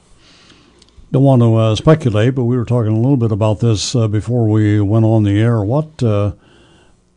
[1.13, 4.09] Don't want to uh, speculate, but we were talking a little bit about this uh,
[4.09, 5.63] before we went on the air.
[5.63, 6.33] What uh,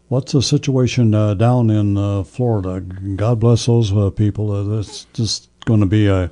[0.10, 2.82] what's the situation uh, down in uh, Florida?
[2.82, 4.78] God bless those uh, people.
[4.78, 6.30] It's just going to be a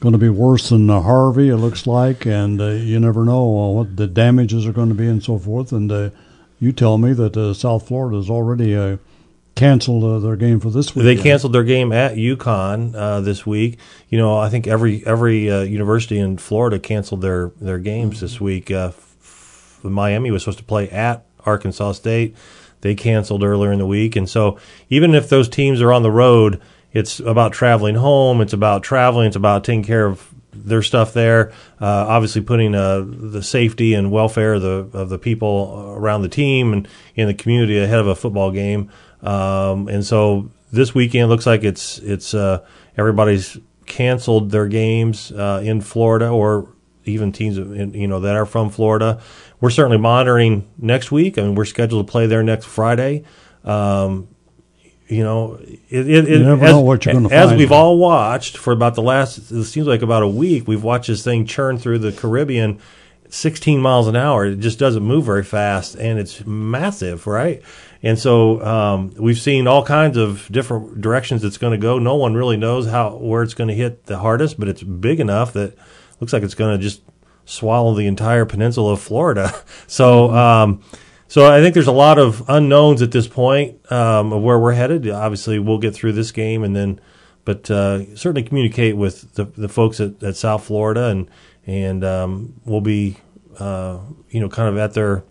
[0.00, 1.50] going to be worse than Harvey.
[1.50, 5.22] It looks like, and you never know what the damages are going to be and
[5.22, 5.72] so forth.
[5.72, 6.10] And
[6.60, 8.96] you tell me that South Florida has already uh,
[9.60, 11.04] canceled uh, their game for this week.
[11.04, 13.78] They canceled their game at UConn uh, this week.
[14.08, 18.40] You know, I think every every uh, university in Florida canceled their their games this
[18.40, 18.70] week.
[18.70, 22.34] Uh, f- Miami was supposed to play at Arkansas State.
[22.80, 24.58] They canceled earlier in the week, and so
[24.88, 26.60] even if those teams are on the road,
[26.92, 28.40] it's about traveling home.
[28.40, 29.26] It's about traveling.
[29.26, 31.52] It's about taking care of their stuff there.
[31.80, 36.28] Uh, obviously, putting uh, the safety and welfare of the of the people around the
[36.28, 38.90] team and in the community ahead of a football game.
[39.22, 42.64] Um, and so this weekend looks like it's it's uh,
[42.96, 46.68] everybody's canceled their games uh, in Florida or
[47.04, 49.20] even teams in, you know that are from Florida.
[49.60, 51.38] We're certainly monitoring next week.
[51.38, 53.24] I mean, we're scheduled to play there next Friday.
[53.64, 54.28] Um,
[55.10, 58.56] you know, it, it, You never as, know what you're gonna as we've all watched
[58.56, 61.78] for about the last, it seems like about a week, we've watched this thing churn
[61.78, 62.78] through the Caribbean
[63.28, 64.46] 16 miles an hour.
[64.46, 67.60] It just doesn't move very fast and it's massive, right?
[68.02, 71.98] And so um, we've seen all kinds of different directions it's going to go.
[71.98, 75.20] No one really knows how where it's going to hit the hardest, but it's big
[75.20, 75.76] enough that
[76.18, 77.02] looks like it's going to just
[77.44, 79.54] swallow the entire peninsula of Florida.
[79.86, 80.30] So.
[80.34, 80.82] Um,
[81.30, 84.72] so I think there's a lot of unknowns at this point um, of where we're
[84.72, 85.08] headed.
[85.08, 87.00] Obviously, we'll get through this game, and then,
[87.44, 91.30] but uh, certainly communicate with the, the folks at, at South Florida, and
[91.68, 93.16] and um, we'll be,
[93.60, 95.22] uh, you know, kind of at their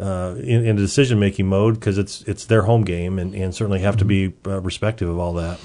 [0.00, 3.54] uh, in, in a decision making mode because it's it's their home game, and, and
[3.54, 5.60] certainly have to be uh, respective of all that.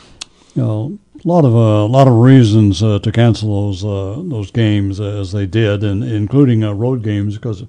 [0.55, 4.21] You know, a lot of uh, a lot of reasons uh, to cancel those uh,
[4.23, 7.63] those games as they did, and including uh, road games because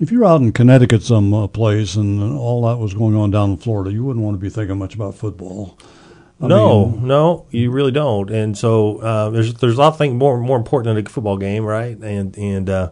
[0.00, 3.50] if you're out in Connecticut some uh, place and all that was going on down
[3.50, 5.78] in Florida, you wouldn't want to be thinking much about football.
[6.40, 8.30] I no, mean, no, you really don't.
[8.30, 11.36] And so uh, there's there's a lot of things more more important than a football
[11.36, 11.96] game, right?
[11.98, 12.90] And and uh,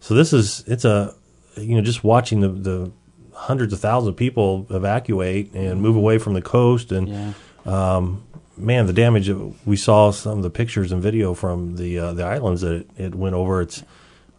[0.00, 1.14] so this is it's a
[1.60, 2.92] you know just watching the the
[3.32, 7.32] hundreds of thousands of people evacuate and move away from the coast and Yeah.
[7.66, 8.22] um,
[8.56, 12.12] man, the damage that we saw some of the pictures and video from the uh,
[12.14, 13.60] the islands that it, it went over.
[13.62, 13.84] It's,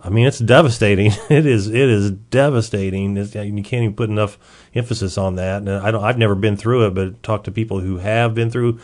[0.03, 1.11] I mean, it's devastating.
[1.30, 3.15] It is it is devastating.
[3.17, 4.38] It's, you can't even put enough
[4.76, 5.61] emphasis on that.
[5.61, 6.03] And I don't.
[6.03, 8.80] I've never been through it, but talk to people who have been through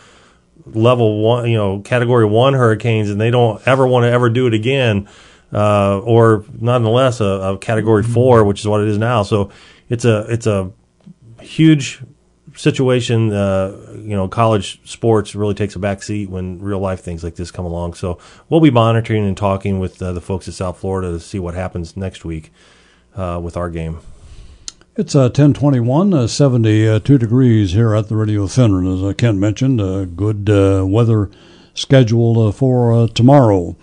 [0.65, 4.47] level one, you know, category one hurricanes, and they don't ever want to ever do
[4.47, 5.07] it again.
[5.55, 9.23] Uh, or nonetheless, a, a category four, which is what it is now.
[9.23, 9.51] So
[9.89, 10.71] it's a it's a
[11.39, 12.01] huge
[12.55, 17.23] situation, uh, you know, college sports really takes a back seat when real life things
[17.23, 17.93] like this come along.
[17.93, 18.17] So
[18.49, 21.53] we'll be monitoring and talking with uh, the folks at South Florida to see what
[21.53, 22.51] happens next week
[23.15, 23.99] uh, with our game.
[24.97, 28.87] It's uh, 1021, uh, 72 degrees here at the Radio Finland.
[28.87, 31.29] As uh, Kent mentioned, uh, good uh, weather
[31.73, 33.75] scheduled uh, for uh, tomorrow.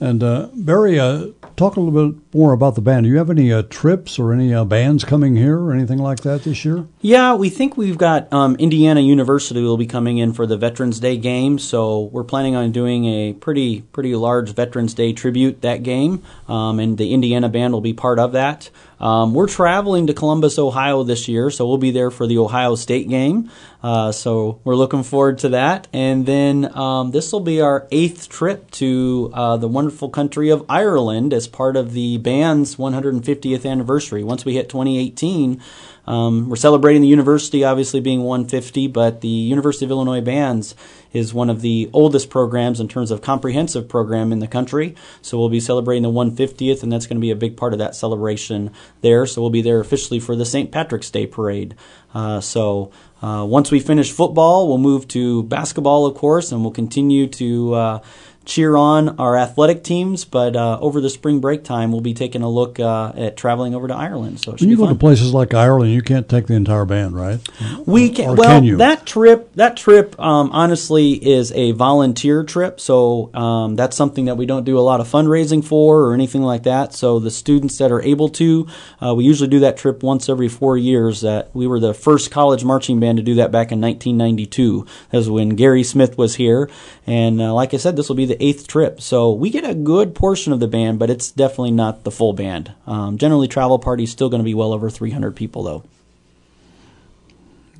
[0.00, 1.26] And uh, Barry, uh,
[1.56, 3.04] talk a little bit more about the band.
[3.04, 6.20] Do you have any uh, trips or any uh, bands coming here or anything like
[6.20, 6.86] that this year?
[7.02, 11.00] Yeah, we think we've got um, Indiana University will be coming in for the Veterans
[11.00, 15.82] Day game, so we're planning on doing a pretty pretty large Veterans Day tribute that
[15.82, 18.68] game, um, and the Indiana band will be part of that.
[19.00, 22.74] Um, we're traveling to Columbus, Ohio this year, so we'll be there for the Ohio
[22.74, 23.50] State game.
[23.82, 25.88] Uh, so we're looking forward to that.
[25.94, 30.66] And then um, this will be our eighth trip to uh, the wonderful country of
[30.68, 34.22] Ireland as part of the band's 150th anniversary.
[34.22, 35.62] Once we hit 2018,
[36.06, 40.74] um, we're celebrating the university, obviously being 150, but the University of Illinois Bands
[41.12, 44.94] is one of the oldest programs in terms of comprehensive program in the country.
[45.22, 47.78] So we'll be celebrating the 150th, and that's going to be a big part of
[47.80, 49.26] that celebration there.
[49.26, 50.70] So we'll be there officially for the St.
[50.70, 51.74] Patrick's Day parade.
[52.14, 52.90] Uh, so
[53.22, 57.74] uh, once we finish football, we'll move to basketball, of course, and we'll continue to.
[57.74, 58.00] Uh,
[58.44, 62.42] cheer on our athletic teams, but uh, over the spring break time, we'll be taking
[62.42, 64.40] a look uh, at traveling over to Ireland.
[64.40, 64.94] So When you go fun.
[64.94, 67.38] to places like Ireland, you can't take the entire band, right?
[67.86, 68.30] We can.
[68.30, 72.80] Or well, can that trip, that trip, um, honestly, is a volunteer trip.
[72.80, 76.42] So um, that's something that we don't do a lot of fundraising for or anything
[76.42, 76.94] like that.
[76.94, 78.66] So the students that are able to,
[79.00, 81.20] uh, we usually do that trip once every four years.
[81.20, 84.86] That we were the first college marching band to do that back in 1992.
[85.10, 86.70] That was when Gary Smith was here,
[87.06, 89.00] and uh, like I said, this will be the eighth trip.
[89.00, 92.32] So we get a good portion of the band, but it's definitely not the full
[92.32, 92.72] band.
[92.86, 95.82] Um, generally, travel party's still going to be well over 300 people, though.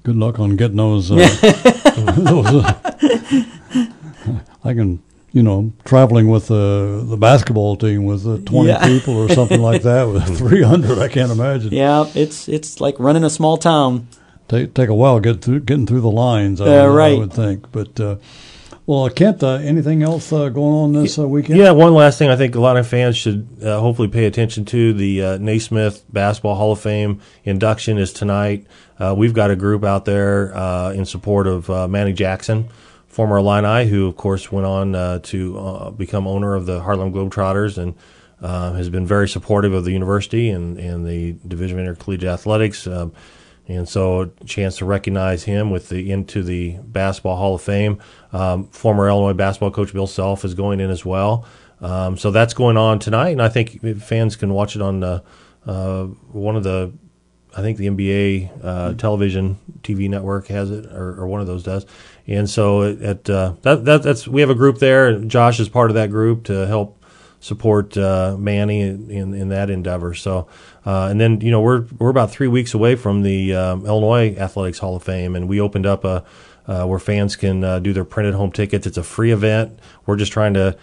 [0.03, 1.11] Good luck on getting those.
[1.11, 1.17] Uh,
[2.17, 2.93] those uh,
[4.65, 5.03] I can,
[5.33, 8.87] you know, traveling with uh, the basketball team with uh, 20 Yeah.
[8.87, 10.99] people or something like that with 300.
[10.99, 11.73] I can't imagine.
[11.73, 14.09] Yeah, it's it's like running a small town.
[14.49, 16.61] Take take a while get through getting through the lines.
[16.61, 18.01] I, Uh, would- I would think, but.
[18.91, 21.61] Well, Kent, uh, anything else uh, going on this uh, weekend?
[21.61, 24.65] Yeah, one last thing I think a lot of fans should uh, hopefully pay attention
[24.65, 24.93] to.
[24.93, 28.67] The uh, Naismith Basketball Hall of Fame induction is tonight.
[28.99, 30.51] Uh, we've got a group out there
[30.91, 32.69] in support of Manny Jackson,
[33.07, 37.95] former Illini, who, of course, went on to become owner of the Harlem Globetrotters and
[38.41, 42.89] has been very supportive of the university and, and the Division of Intercollegiate Athletics.
[43.71, 48.01] And so a chance to recognize him with the into the Basketball Hall of Fame.
[48.33, 51.47] Um, former Illinois basketball coach Bill Self is going in as well.
[51.81, 55.21] Um, so that's going on tonight, and I think fans can watch it on uh,
[55.67, 56.93] uh, one of the,
[57.57, 61.63] I think the NBA uh, television TV network has it, or, or one of those
[61.63, 61.87] does.
[62.27, 65.09] And so it uh, that, that that's we have a group there.
[65.09, 67.00] and Josh is part of that group to help
[67.41, 70.15] support uh, Manny in, in, in that endeavor.
[70.15, 70.47] So,
[70.87, 74.37] uh, and then you know we're we're about three weeks away from the um, Illinois
[74.37, 76.25] Athletics Hall of Fame, and we opened up a
[76.69, 78.87] uh, where fans can uh, do their printed home tickets.
[78.87, 79.79] It's a free event.
[80.07, 80.77] We're just trying to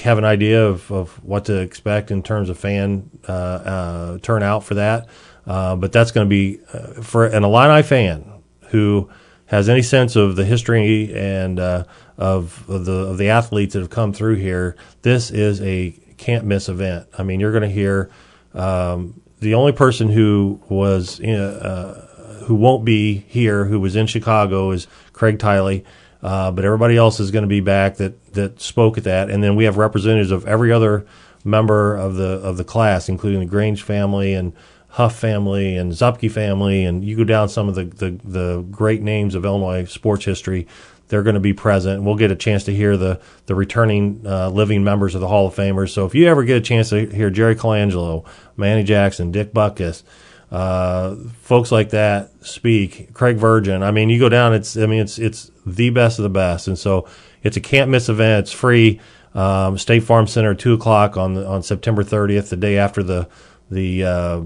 [0.00, 4.62] have an idea of, of what to expect in terms of fan uh, uh, turnout
[4.62, 5.08] for that.
[5.44, 6.58] But that's going to be
[7.02, 8.24] for an Illini fan
[8.68, 9.10] who
[9.46, 11.88] has any sense of the history and of,
[12.18, 14.76] of the of the athletes that have come through here.
[15.02, 17.08] This is a can't miss event.
[17.18, 18.10] I mean, you're going to hear
[18.54, 24.70] um, the only person who was uh, who won't be here, who was in Chicago,
[24.70, 25.84] is Craig Tiley.
[26.22, 29.42] Uh, but everybody else is going to be back that, that spoke at that, and
[29.42, 31.04] then we have representatives of every other
[31.44, 34.52] member of the of the class, including the Grange family and
[34.90, 39.00] Huff family and Zupke family, and you go down some of the, the, the great
[39.00, 40.68] names of Illinois sports history.
[41.08, 42.02] They're going to be present.
[42.02, 45.46] We'll get a chance to hear the the returning uh, living members of the Hall
[45.46, 45.90] of Famers.
[45.90, 48.26] So if you ever get a chance to hear Jerry Colangelo,
[48.56, 50.02] Manny Jackson, Dick Butkus,
[50.50, 53.14] uh, folks like that speak.
[53.14, 53.82] Craig Virgin.
[53.82, 54.52] I mean, you go down.
[54.52, 57.08] It's I mean, it's it's the best of the best, and so
[57.42, 58.44] it's a can't miss event.
[58.44, 59.00] It's free.
[59.34, 63.28] Um, State Farm Center, two o'clock on the, on September 30th, the day after the
[63.70, 64.42] the uh,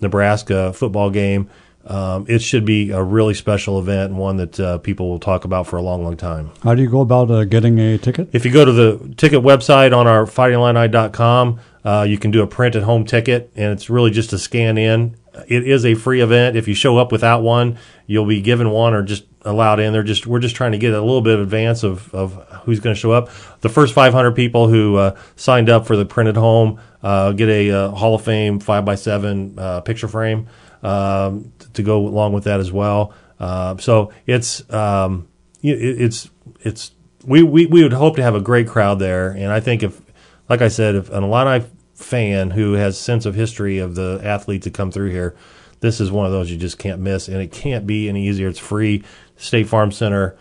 [0.00, 1.50] Nebraska football game.
[1.88, 5.46] Um, it should be a really special event and one that uh, people will talk
[5.46, 6.50] about for a long, long time.
[6.62, 8.28] How do you go about uh, getting a ticket?
[8.34, 12.46] If you go to the ticket website on our fightingillini.com, uh, you can do a
[12.46, 15.16] print at home ticket, and it's really just a scan in.
[15.46, 16.56] It is a free event.
[16.56, 19.94] If you show up without one, you'll be given one or just allowed in.
[19.94, 22.34] They're just we're just trying to get a little bit of advance of, of
[22.64, 23.30] who's going to show up.
[23.60, 27.70] The first 500 people who uh, signed up for the printed home uh, get a
[27.70, 30.48] uh, Hall of Fame five by seven uh, picture frame
[30.82, 33.14] um, to go along with that as well.
[33.40, 35.26] Uh, so it's um,
[35.62, 36.92] it, it's it's
[37.24, 40.00] we, we we would hope to have a great crowd there, and I think if
[40.48, 41.64] like I said, if an Illini
[41.94, 45.36] fan who has sense of history of the athletes that come through here,
[45.80, 48.48] this is one of those you just can't miss, and it can't be any easier.
[48.48, 49.04] It's free,
[49.36, 50.36] State Farm Center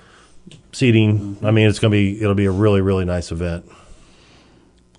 [0.71, 1.37] seating.
[1.43, 3.69] I mean, it's going to be it'll be a really really nice event.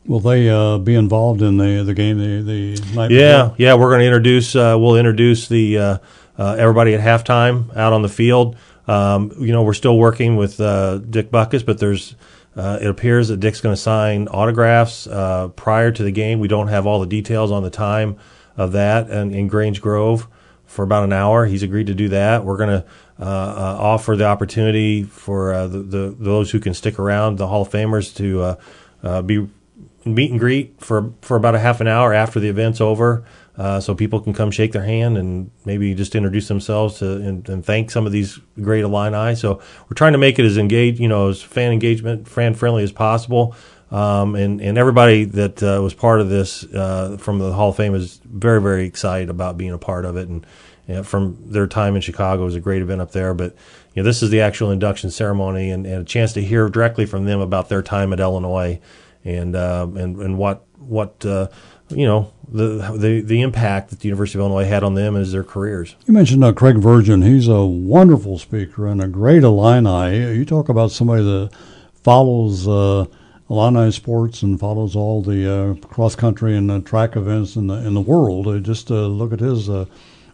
[0.07, 3.11] Will they uh, be involved in the the game the the night?
[3.11, 3.57] Yeah, before?
[3.59, 3.75] yeah.
[3.75, 4.57] We're going to introduce.
[4.57, 5.99] Uh, we'll introduce the uh,
[6.39, 8.57] uh, everybody at halftime out on the field.
[8.87, 12.15] Um, you know, we're still working with uh, Dick Butkus, but there's.
[12.57, 16.41] Uh, it appears that Dick's going to sign autographs uh, prior to the game.
[16.41, 18.17] We don't have all the details on the time
[18.57, 20.27] of that, and in Grange Grove
[20.67, 21.47] for about an hour.
[21.47, 22.45] He's agreed to do that.
[22.45, 22.87] We're going to
[23.21, 27.63] uh, uh, offer the opportunity for the, the, those who can stick around, the Hall
[27.63, 29.47] of Famers, to be
[30.05, 33.25] meet and greet for for about a half an hour after the event's over,
[33.59, 37.49] uh, so people can come shake their hand and maybe just introduce themselves to and,
[37.49, 39.35] and, thank some of these great Illini.
[39.35, 39.55] So
[39.89, 42.93] we're trying to make it as engaged, you know, as fan engagement, fan friendly as
[42.93, 43.57] possible.
[43.91, 47.77] Um, and and everybody that uh, was part of this uh, from the Hall of
[47.77, 50.47] Fame is very very excited about being a part of it, and
[50.87, 53.33] you know, from their time in Chicago it was a great event up there.
[53.33, 53.57] But
[53.95, 57.07] you know, this is the actual induction ceremony, and, and a chance to hear directly
[57.07, 58.79] from them about their time at Illinois
[59.25, 61.49] and uh, and and what what uh,
[61.91, 65.33] you know the, the the impact that the University of Illinois had on them as
[65.33, 65.97] their careers.
[66.07, 67.23] You mentioned uh, Craig Virgin.
[67.23, 70.37] He's a wonderful speaker and a great Illini.
[70.37, 71.51] You talk about somebody that
[72.03, 73.07] follows uh,
[73.51, 77.95] Illini sports and follows all the uh, cross country and track events in the in
[77.95, 78.47] the world.
[78.47, 79.69] Uh, just look at his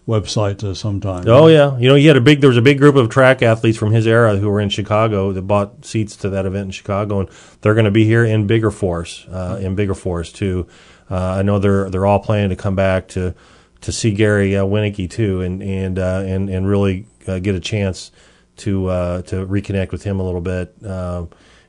[0.07, 1.25] website uh, sometime.
[1.27, 2.41] Oh yeah, you know he had a big.
[2.41, 5.33] There was a big group of track athletes from his era who were in Chicago
[5.33, 7.29] that bought seats to that event in Chicago, and
[7.61, 10.67] they're going to be here in bigger force, uh, in bigger force too.
[11.11, 13.35] Uh, I know they're they're all planning to come back to
[13.83, 17.61] to see Gary uh, Wieneke too, and and uh, and and really uh, get a
[17.61, 18.11] chance
[18.57, 18.87] to
[19.27, 20.75] to reconnect with him a little bit.
[20.85, 21.27] Uh,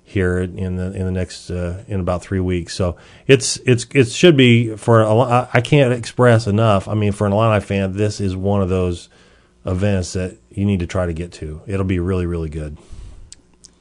[0.07, 2.75] here in the in the next uh, in about three weeks.
[2.75, 6.87] So it's it's it should be for a, I can't express enough.
[6.87, 9.09] I mean, for an Illini fan, this is one of those
[9.65, 11.61] events that you need to try to get to.
[11.65, 12.77] It'll be really really good.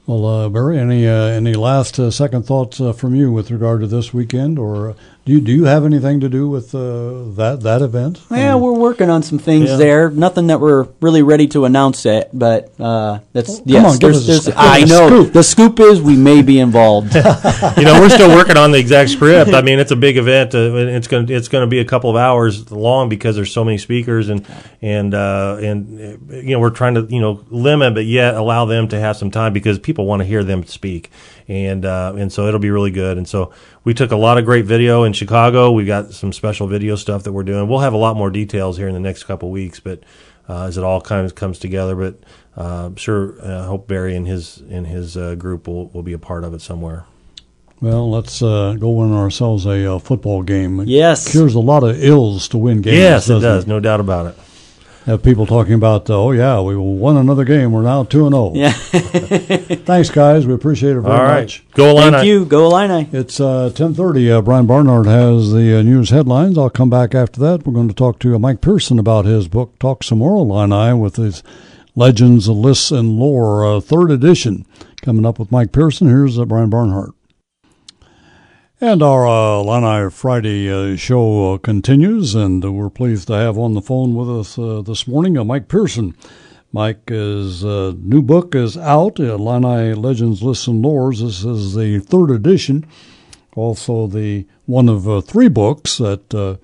[0.07, 4.11] Well, uh, Barry, any uh, any last second thoughts from you with regard to this
[4.11, 4.95] weekend, or
[5.25, 8.21] do you, do you have anything to do with uh, that that event?
[8.29, 9.77] Yeah, um, we're working on some things yeah.
[9.77, 10.09] there.
[10.11, 13.93] Nothing that we're really ready to announce yet, but uh, that's well, yes.
[13.93, 15.33] On, there's, there's, I know scoop.
[15.33, 17.15] the scoop is we may be involved.
[17.15, 19.51] you know, we're still working on the exact script.
[19.51, 20.53] I mean, it's a big event.
[20.53, 23.65] Uh, it's going it's going to be a couple of hours long because there's so
[23.65, 24.45] many speakers and
[24.83, 25.99] and uh, and
[26.29, 29.31] you know we're trying to you know limit, but yet allow them to have some
[29.31, 31.09] time because people want to hear them speak
[31.47, 33.17] and uh, and so it'll be really good.
[33.17, 33.51] And so
[33.83, 35.71] we took a lot of great video in Chicago.
[35.71, 37.67] We got some special video stuff that we're doing.
[37.67, 40.03] We'll have a lot more details here in the next couple weeks, but
[40.49, 41.95] uh, as it all kind of comes together.
[41.95, 42.19] But
[42.57, 46.03] uh, I'm sure, I uh, hope Barry and his and his uh, group will will
[46.03, 47.05] be a part of it somewhere.
[47.81, 50.79] Well, let's uh, go win ourselves a uh, football game.
[50.79, 52.97] It yes, cures a lot of ills to win games.
[52.97, 53.67] Yes, it does, it?
[53.67, 54.39] no doubt about it.
[55.05, 57.71] Have people talking about, uh, oh yeah, we won another game.
[57.71, 58.53] We're now two and zero.
[58.55, 58.71] Yeah.
[59.85, 60.47] Thanks, guys.
[60.47, 61.41] We appreciate it very All right.
[61.41, 61.63] much.
[61.75, 62.11] Go Illini.
[62.11, 62.45] Thank you.
[62.45, 63.07] Go Illini.
[63.11, 64.31] It's uh, 1030.
[64.31, 66.57] Uh, Brian Barnhart has the uh, news headlines.
[66.57, 67.67] I'll come back after that.
[67.67, 70.99] We're going to talk to uh, Mike Pearson about his book, Talk Some More Illini,
[70.99, 71.43] with his
[71.95, 74.65] Legends, of Lists, and Lore, uh, third edition.
[75.03, 76.07] Coming up with Mike Pearson.
[76.07, 77.11] Here's uh, Brian Barnhart.
[78.81, 83.57] And our uh, Illini Friday uh, show uh, continues, and uh, we're pleased to have
[83.57, 86.13] on the phone with us uh, this morning uh, Mike Pearson.
[86.73, 87.09] Mike's
[87.63, 91.21] uh, new book is out, Illini Legends, Lists, and Lores.
[91.21, 92.85] This is the third edition,
[93.55, 96.57] also the one of uh, three books that uh,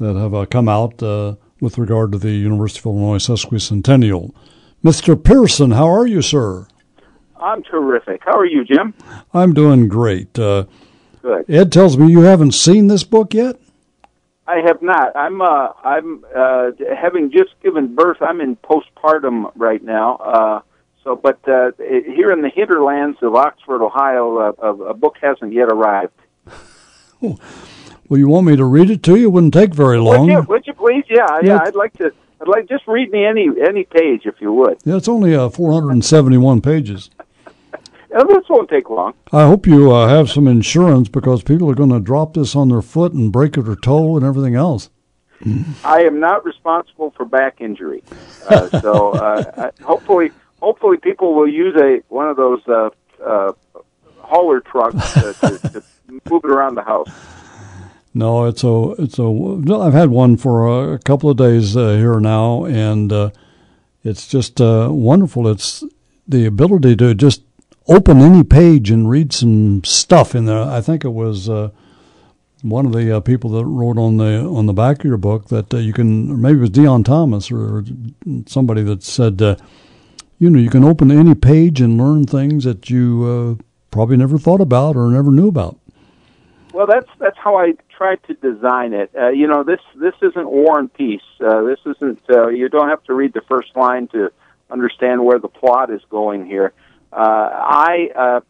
[0.00, 4.34] that have uh, come out uh, with regard to the University of Illinois sesquicentennial.
[4.84, 5.22] Mr.
[5.22, 6.66] Pearson, how are you, sir?
[7.40, 8.22] I'm terrific.
[8.24, 8.92] How are you, Jim?
[9.32, 10.36] I'm doing great.
[11.28, 11.44] Good.
[11.50, 13.56] Ed tells me you haven't seen this book yet.
[14.46, 15.14] I have not.
[15.14, 18.16] I'm uh I'm uh having just given birth.
[18.22, 20.16] I'm in postpartum right now.
[20.16, 20.60] Uh
[21.04, 24.52] so but uh here in the hinterlands of Oxford, Ohio, uh,
[24.92, 26.14] a, book hasn't yet arrived.
[28.10, 29.24] Well, you want me to read it to you?
[29.24, 30.28] It wouldn't take very long.
[30.28, 31.04] Would you would you please?
[31.10, 31.58] Yeah, yeah, Yeah.
[31.66, 32.10] I'd like to
[32.40, 34.78] I'd like just read me any any page if you would.
[34.86, 37.10] Yeah, it's only uh, 471 pages.
[38.14, 39.14] Uh, this won't take long.
[39.32, 42.68] I hope you uh, have some insurance because people are going to drop this on
[42.68, 44.90] their foot and break it or toe and everything else.
[45.84, 48.02] I am not responsible for back injury,
[48.48, 52.90] uh, so uh, I, hopefully, hopefully people will use a one of those uh,
[53.24, 53.52] uh,
[54.18, 55.82] hauler trucks uh, to, to
[56.28, 57.08] move it around the house.
[58.14, 59.80] No, it's a it's a.
[59.80, 63.30] I've had one for a couple of days uh, here now, and uh,
[64.02, 65.46] it's just uh, wonderful.
[65.46, 65.84] It's
[66.26, 67.42] the ability to just
[67.88, 70.62] open any page and read some stuff in there.
[70.62, 71.70] I think it was uh,
[72.62, 75.48] one of the uh, people that wrote on the on the back of your book
[75.48, 77.84] that uh, you can, or maybe it was Deon Thomas or
[78.46, 79.56] somebody that said, uh,
[80.38, 84.38] you know, you can open any page and learn things that you uh, probably never
[84.38, 85.78] thought about or never knew about.
[86.72, 89.10] Well, that's that's how I tried to design it.
[89.18, 91.22] Uh, you know, this this isn't War and Peace.
[91.40, 92.20] This isn't.
[92.28, 94.30] You don't have to read the first line to
[94.70, 96.74] understand where the plot is going here.
[97.12, 98.40] Uh, I uh,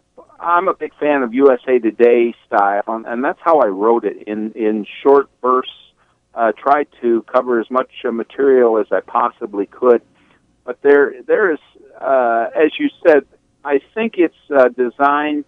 [0.40, 4.24] I'm a big fan of USA Today style, and, and that's how I wrote it
[4.26, 5.72] in in short bursts.
[6.34, 10.02] Uh, tried to cover as much uh, material as I possibly could,
[10.64, 11.58] but there there is,
[12.00, 13.24] uh, as you said,
[13.64, 15.44] I think it's uh, designed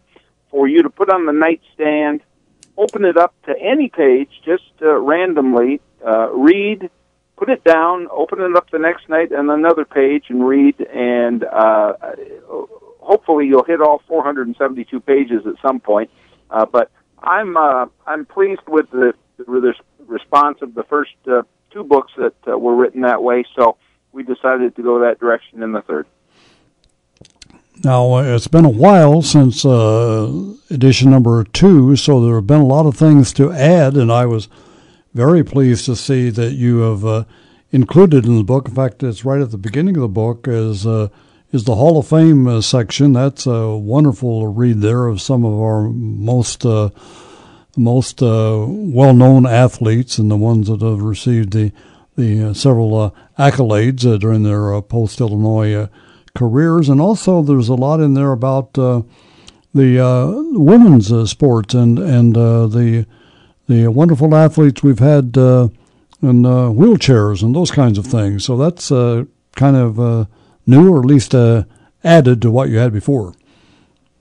[0.51, 2.23] for you to put on the nightstand
[2.81, 6.91] open it up to any page just uh, randomly, uh, read,
[7.37, 11.45] put it down, open it up the next night and another page and read, and
[11.45, 11.93] uh,
[13.01, 16.11] hopefully you'll hit all 472 pages at some point.
[16.51, 16.91] Uh, but
[17.23, 19.75] I'm uh, I'm pleased with the, the
[20.07, 23.77] response of the first uh, two books that uh, were written that way, so
[24.13, 26.07] we decided to go that direction in the third.
[27.83, 30.31] Now, uh, it's been a while since uh,
[30.69, 34.27] edition number two, so there have been a lot of things to add, and I
[34.27, 34.49] was
[35.15, 37.25] very pleased to see that you have uh,
[37.71, 38.69] included in the book.
[38.69, 40.87] In fact, it's right at the beginning of the book is
[41.53, 43.13] is the Hall of Fame uh, section.
[43.13, 46.91] That's a wonderful read there of some of our most uh,
[47.77, 51.73] most well known athletes and the ones that have received the
[52.17, 55.89] the several accolades during their post Illinois
[56.37, 59.03] careers, and also there's a lot in there about uh,
[59.75, 63.07] the uh, women's uh, sports and and uh, the
[63.69, 65.69] the wonderful athletes we've had uh,
[66.23, 68.45] in uh, wheelchairs and those kinds of things.
[68.45, 70.29] So that's kind of
[70.71, 71.35] new, or at least
[72.05, 73.35] added to what you had before.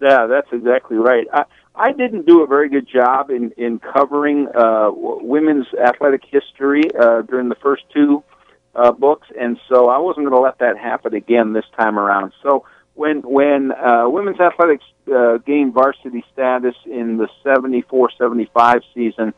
[0.01, 1.27] Yeah, that's exactly right.
[1.33, 1.43] I,
[1.75, 6.83] I didn't do a very good job in in covering w- women's athletic history
[7.27, 8.23] during the first two
[8.75, 12.33] uh, books, and so I wasn't going to let that happen again this time around.
[12.43, 19.33] So when when uh, women's athletics uh, gained varsity status in the 74-75 season,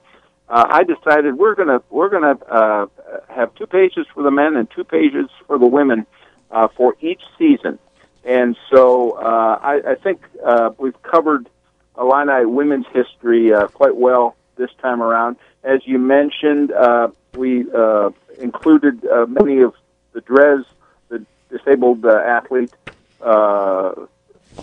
[0.50, 2.86] uh, I decided we're gonna we're gonna uh,
[3.30, 6.06] have two pages for the men and two pages for the women
[6.52, 7.80] uh, for each season.
[8.24, 11.50] And so uh, I, I think uh, we've covered
[11.98, 15.38] Illini women's history uh, quite well this time around.
[15.64, 19.74] As you mentioned, uh, we uh, included uh, many of
[20.14, 20.66] the DRES,
[21.10, 22.74] the disabled uh, athlete
[23.22, 23.94] uh,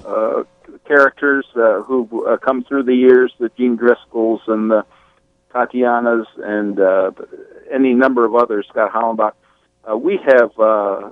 [0.04, 0.44] uh,
[0.84, 4.84] characters uh, who uh, come through the years, the Jean Driscolls and the
[5.52, 7.10] Tatianas and uh,
[7.70, 9.32] any number of others, Scot Hollonbeck.
[9.88, 11.10] Uh, we have uh,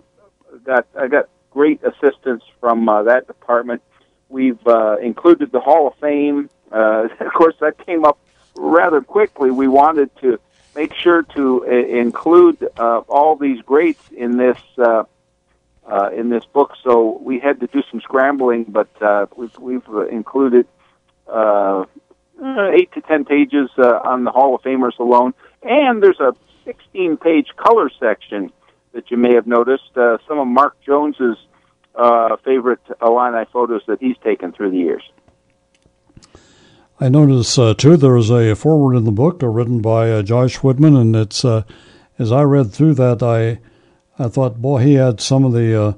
[0.65, 3.83] got I got great assistance from uh, that department.
[4.29, 6.51] We've uh, included the Hall of Fame.
[6.71, 8.19] Uh, of course, that came up
[8.57, 9.51] rather quickly.
[9.51, 10.39] We wanted to
[10.75, 15.05] make sure to uh, include uh, all these greats in this uh,
[15.87, 16.73] uh, in this book.
[16.83, 20.67] So we had to do some scrambling, but uh, we've, we've included
[21.29, 21.85] uh,
[22.43, 26.35] uh, eight to ten pages uh, on the Hall of Famers alone, and there's a
[26.67, 28.53] 16-page color section
[28.93, 29.97] that you may have noticed.
[29.97, 31.37] Uh, some of Mark Jones's
[31.95, 35.03] uh, favorite Illini photos that he's taken through the years.
[36.99, 40.23] I notice uh, too there is a foreword in the book uh, written by uh,
[40.23, 41.63] Josh Whitman, and it's uh,
[42.19, 43.61] as I read through that, I
[44.19, 45.97] I thought, boy, he had some of the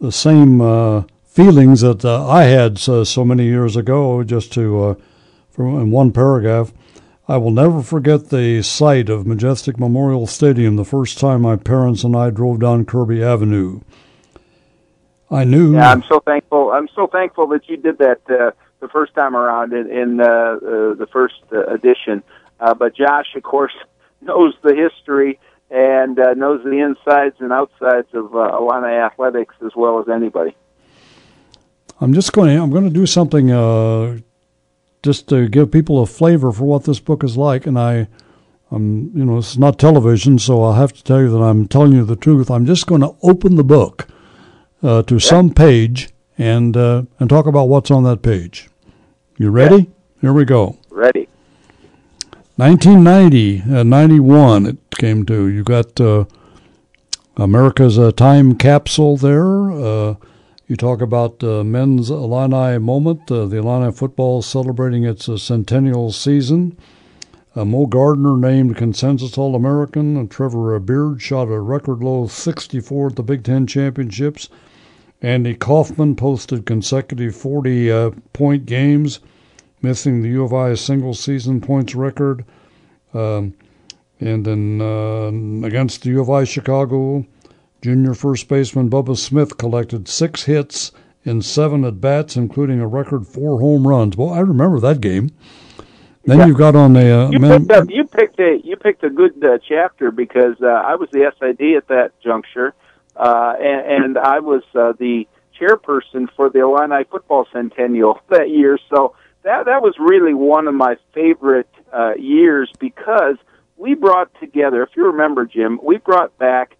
[0.00, 0.58] the same
[1.24, 4.22] feelings that I had so, so many years ago.
[4.22, 5.00] Just to
[5.50, 6.74] from in one paragraph,
[7.26, 12.04] I will never forget the sight of Majestic Memorial Stadium the first time my parents
[12.04, 13.80] and I drove down Kirby Avenue.
[15.30, 15.74] I knew.
[15.74, 16.70] Yeah, I'm so thankful.
[16.70, 20.24] I'm so thankful that you did that uh, the first time around in, in uh,
[20.24, 20.58] uh,
[20.94, 22.22] the first uh, edition.
[22.60, 23.72] Uh, but Josh, of course,
[24.20, 25.40] knows the history
[25.70, 30.54] and uh, knows the insides and outsides of uh, Illini athletics as well as anybody.
[32.00, 32.54] I'm just going.
[32.54, 34.18] To, I'm going to do something uh,
[35.04, 37.66] just to give people a flavor for what this book is like.
[37.66, 38.08] And I,
[38.70, 41.92] I'm, you know, it's not television, so I'll have to tell you that I'm telling
[41.92, 42.50] you the truth.
[42.50, 44.08] I'm just going to open the book
[44.82, 48.68] uh, to some page and uh, and talk about what's on that page.
[49.36, 49.90] You ready?
[50.20, 50.78] Here we go.
[50.90, 51.28] Ready.
[52.56, 54.66] 1990, uh, 91.
[54.66, 55.48] It came to.
[55.48, 56.24] You got uh,
[57.36, 60.16] America's uh, time capsule there.
[60.74, 63.30] You talk about uh, men's Illini moment.
[63.30, 66.76] Uh, the Illini football celebrating its uh, centennial season.
[67.54, 70.16] Uh, Moe Gardner named consensus All American.
[70.16, 74.48] And Trevor Beard shot a record low 64 at the Big Ten championships.
[75.22, 79.20] Andy Kaufmann posted consecutive 40 uh, point games,
[79.80, 82.44] missing the U of I single season points record.
[83.12, 83.54] Um,
[84.18, 85.28] and then uh,
[85.64, 87.24] against the U of I Chicago,
[87.84, 90.90] junior first baseman Bubba Smith collected six hits
[91.22, 94.16] in seven at bats, including a record four home runs.
[94.16, 95.32] Well, I remember that game.
[96.24, 96.46] Then Yeah.
[96.46, 97.90] you've got on the uh, You picked up.
[97.90, 98.58] You picked a.
[98.64, 102.72] You picked a good uh, chapter because uh, I was the SID at that juncture,
[103.16, 105.28] uh, and, and I was uh, the
[105.60, 108.78] chairperson for the Illini football centennial that year.
[108.88, 113.36] So that that was really one of my favorite uh, years because
[113.76, 114.82] we brought together.
[114.84, 116.73] If you remember, Jim, we brought back.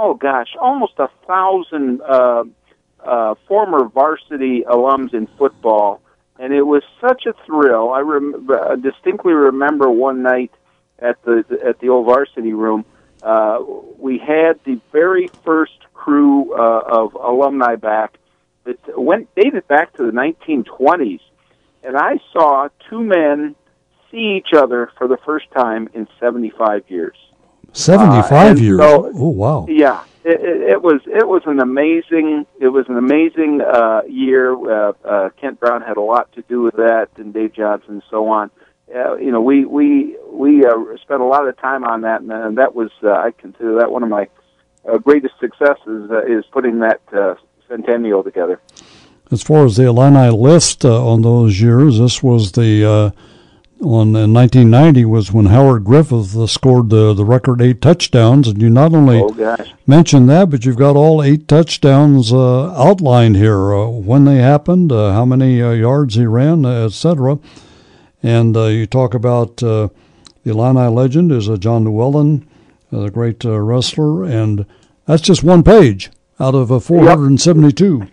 [0.00, 2.44] Oh gosh, almost a thousand uh,
[3.04, 6.00] uh, former varsity alums in football
[6.38, 7.90] and it was such a thrill.
[7.90, 10.52] I rem- uh, distinctly remember one night
[10.98, 12.84] at the at the old varsity room.
[13.22, 13.58] Uh,
[13.98, 18.14] we had the very first crew uh, of alumni back
[18.64, 21.20] that went dated back to the 1920s,
[21.82, 23.56] and I saw two men
[24.10, 27.16] see each other for the first time in 75 years.
[27.72, 28.78] 75 Uh, years.
[28.78, 29.66] so- oh, wow.
[29.68, 34.52] Yeah, it, it, it was it was an amazing it was an amazing uh, year.
[34.52, 38.02] Uh, uh, Kent Brown had a lot to do with that, and Dave Johnson, and
[38.10, 38.50] so on.
[38.94, 42.32] Uh, you know, we we we uh, spent a lot of time on that, and,
[42.32, 44.28] uh, that was uh, I consider that one of my
[44.88, 47.34] uh, greatest successes uh, is putting that uh,
[47.68, 48.60] centennial together.
[49.30, 53.10] As far as the alumni list uh, on those years, this was the uh,
[53.80, 58.60] on in 1990 was when Howard Griffith uh, scored the the record eight touchdowns, and
[58.60, 59.56] you not only Oh
[59.86, 64.90] mentioned that, but you've got all eight touchdowns uh, outlined here, uh, when they happened,
[64.90, 67.38] uh, how many uh, yards he ran, uh, etc.
[68.22, 69.88] And uh, you talk about uh,
[70.44, 72.48] the Illini legend is uh, John Llewellyn,
[72.92, 74.66] uh, the great uh, wrestler, and
[75.06, 76.10] that's just one page
[76.40, 78.06] out of uh, 472.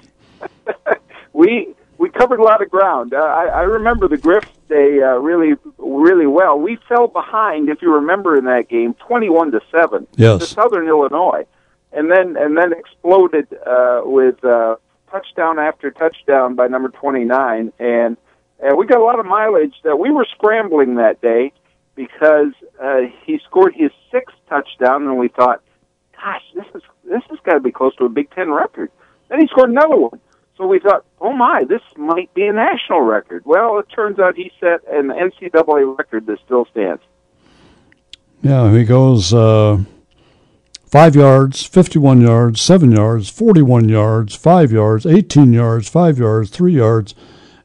[1.33, 3.13] we we covered a lot of ground.
[3.13, 6.57] Uh, I, I remember the Griff Day uh, really really well.
[6.59, 10.39] We fell behind, if you remember, in that game, twenty-one to seven Yes.
[10.39, 11.45] to Southern Illinois,
[11.91, 14.77] and then and then exploded uh, with uh,
[15.11, 18.17] touchdown after touchdown by number twenty-nine, and
[18.59, 19.75] and we got a lot of mileage.
[19.83, 21.53] That we were scrambling that day
[21.95, 25.61] because uh, he scored his sixth touchdown, and we thought,
[26.15, 28.89] gosh, this is this has got to be close to a Big Ten record.
[29.29, 30.19] Then he scored another one.
[30.57, 33.43] So we thought, oh my, this might be a national record.
[33.45, 37.01] Well, it turns out he set an NCAA record that still stands.
[38.41, 39.83] Yeah, he goes uh,
[40.85, 46.73] five yards, 51 yards, seven yards, 41 yards, five yards, 18 yards, five yards, three
[46.73, 47.15] yards,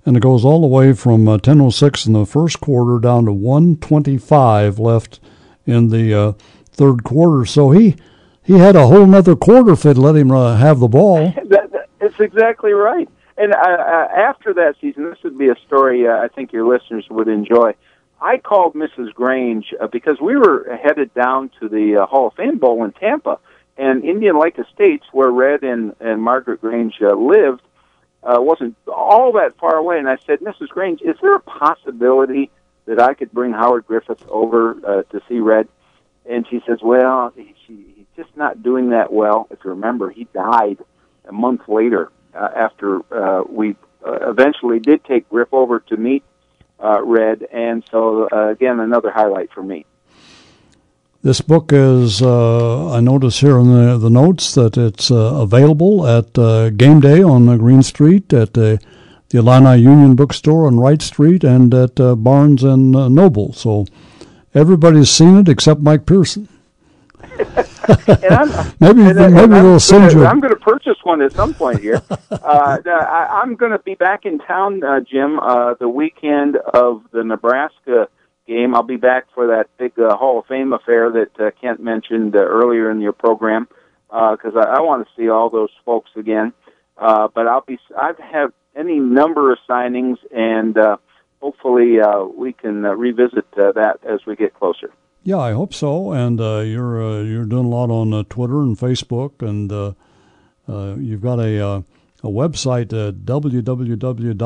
[0.05, 3.33] and it goes all the way from uh, 10:06 in the first quarter down to
[3.33, 5.21] 125 left
[5.67, 6.33] in the uh,
[6.73, 7.45] third quarter.
[7.45, 7.97] So he
[8.43, 11.33] he had a whole nother quarter if they'd let him uh, have the ball.
[11.51, 11.70] that,
[12.21, 13.09] exactly right.
[13.37, 16.67] And uh, uh, after that season, this would be a story uh, I think your
[16.67, 17.75] listeners would enjoy.
[18.21, 19.15] I called Mrs.
[19.15, 22.93] Grange uh, because we were headed down to the uh, Hall of Fame Bowl in
[22.93, 23.39] Tampa,
[23.79, 27.63] and Indian Lake Estates, where Red and, and Margaret Grange uh, lived,
[28.23, 29.99] uh, wasn't all that far away.
[29.99, 30.69] And I said, Mrs.
[30.69, 32.51] Grange, is there a possibility
[32.85, 35.67] that I could bring Howard Griffith over uh, to see Red?
[36.29, 39.49] And she says, Well, he, she, he's just not doing that well.
[39.51, 40.77] If you remember, he died
[41.31, 43.77] a month later uh, after uh, we
[44.07, 46.23] uh, eventually did take Griff over to meet
[46.83, 47.47] uh, Red.
[47.53, 49.87] And so, uh, again, another highlight for me.
[51.23, 56.07] This book is, uh, I notice here in the, the notes that it's uh, available
[56.07, 58.79] at uh, Game Day on uh, Green Street, at uh,
[59.29, 63.53] the Illini Union Bookstore on Wright Street, and at uh, Barnes and uh, Noble.
[63.53, 63.85] So
[64.55, 66.49] everybody's seen it except Mike Pearson.
[68.09, 68.49] and I'm,
[68.81, 70.27] Maybe and, and maybe I'm they'll send gonna, you.
[70.27, 72.03] I'm going to purchase one at some point here.
[72.31, 77.03] uh, I, I'm going to be back in town, uh, Jim, uh, the weekend of
[77.13, 78.09] the Nebraska
[78.47, 78.75] game.
[78.75, 82.37] I'll be back for that big uh, Hall of Fame affair that uh, Kent mentioned
[82.37, 83.69] uh, earlier in your program
[84.09, 86.53] because I, I want to see all those folks again.
[87.01, 90.97] Uh, but I'll be I have any number of signings, and uh,
[91.41, 94.93] hopefully uh, we can uh, revisit uh, that as we get closer.
[95.23, 96.13] Yeah, I hope so.
[96.13, 99.93] And uh, you're uh, you're doing a lot on uh, Twitter and Facebook, and uh,
[100.67, 101.83] uh, you've got a uh,
[102.23, 104.45] a website uh, www.sports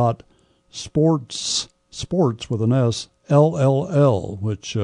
[1.91, 4.77] sports with an S L L L, which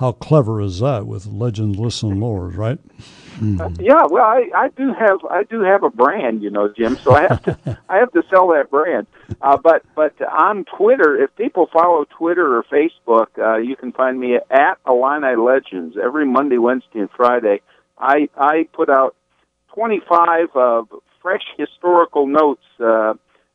[0.00, 2.18] how clever is that with legends, lists, and
[2.56, 2.78] right?
[3.42, 6.96] Uh, yeah, well, I, I do have I do have a brand, you know, Jim.
[6.96, 9.06] So I have to I have to sell that brand.
[9.42, 14.18] Uh, but but on Twitter, if people follow Twitter or Facebook, uh, you can find
[14.18, 17.60] me at Illini Legends every Monday, Wednesday, and Friday.
[17.98, 19.14] I I put out
[19.74, 20.82] twenty five uh,
[21.20, 23.12] fresh historical notes uh, uh,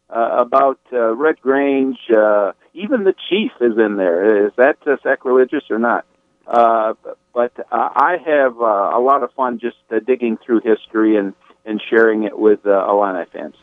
[0.09, 1.97] about uh, Red Grange.
[2.15, 4.45] Uh, even the chief is in there.
[4.45, 6.05] Is that uh, sacrilegious or not?
[6.47, 6.93] Uh,
[7.33, 11.33] but uh, I have uh, a lot of fun just uh, digging through history and,
[11.65, 13.55] and sharing it with uh, Illini fans.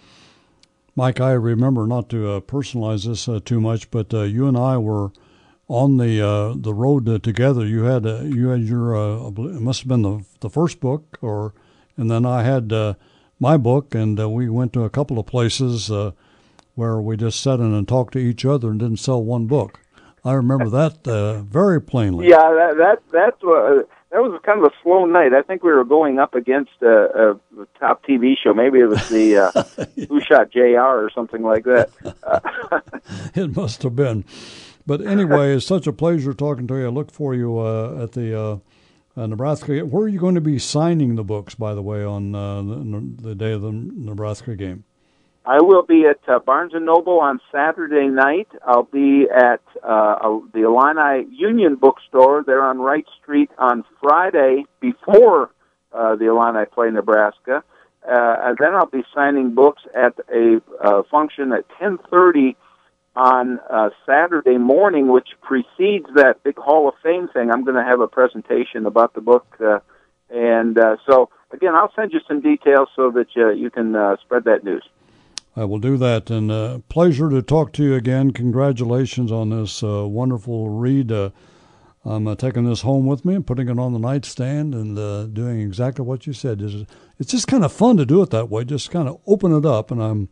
[0.95, 4.59] Mike, I remember not to uh, personalize this uh, too much, but uh, you and
[4.59, 5.11] I were
[5.69, 7.65] on the uh, the road uh, together.
[7.65, 11.19] You had uh, you had your uh, it must have been the the first book,
[11.23, 11.55] or
[11.97, 12.95] and then I had uh,
[13.41, 16.13] my book, and uh, we went to a couple of places uh,
[16.75, 19.81] where we just sat in and talked to each other and didn't sell one book.
[20.25, 22.29] I remember that uh, very plainly.
[22.29, 23.83] Yeah, that that that's uh,
[24.13, 25.33] that was kind of a slow night.
[25.35, 28.55] I think we were going up against a, a top TV show.
[28.55, 29.63] Maybe it was the uh,
[30.09, 30.79] Who Shot Jr.
[30.79, 31.91] or something like that.
[33.35, 34.25] It must have been.
[34.87, 36.87] But anyway, it's such a pleasure talking to you.
[36.87, 38.59] I look for you uh, at the uh,
[39.17, 39.81] uh, Nebraska.
[39.81, 43.15] Where are you going to be signing the books, by the way, on uh, the,
[43.23, 44.85] the day of the Nebraska game?
[45.45, 48.49] I will be at uh, Barnes and Noble on Saturday night.
[48.65, 55.51] I'll be at uh, the Illini Union Bookstore there on Wright Street on Friday before
[55.93, 57.65] uh, the Illini play Nebraska.
[58.07, 62.55] Uh, and then I'll be signing books at a uh, function at 10:30
[63.15, 67.51] on uh, Saturday morning, which precedes that big Hall of Fame thing.
[67.51, 69.81] I'm going to have a presentation about the book, uh,
[70.31, 74.17] and uh, so again, I'll send you some details so that uh, you can uh,
[74.23, 74.85] spread that news.
[75.55, 76.31] I will do that.
[76.31, 78.31] And uh, pleasure to talk to you again.
[78.31, 81.13] Congratulations on this uh, wonderful read.
[81.13, 81.31] Uh,
[82.05, 85.27] I'm uh, taking this home with me and putting it on the nightstand and uh,
[85.27, 86.61] doing exactly what you said.
[86.63, 89.57] It's, it's just kind of fun to do it that way, just kind of open
[89.57, 89.91] it up.
[89.91, 90.29] And I'm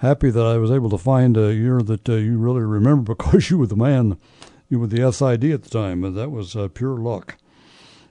[0.00, 3.50] happy that I was able to find a year that uh, you really remember because
[3.50, 4.18] you were the man,
[4.68, 7.36] you were the SID at the time, and that was uh, pure luck.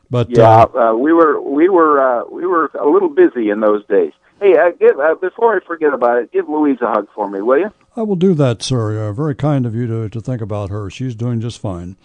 [0.10, 3.84] But yeah, uh, we were we were uh, we were a little busy in those
[3.88, 4.14] days.
[4.40, 7.42] Hey, uh, give, uh, before I forget about it, give Louise a hug for me,
[7.42, 7.72] will you?
[7.96, 9.08] I will do that, sir.
[9.08, 10.90] Uh, very kind of you to, to think about her.
[10.90, 11.96] She's doing just fine.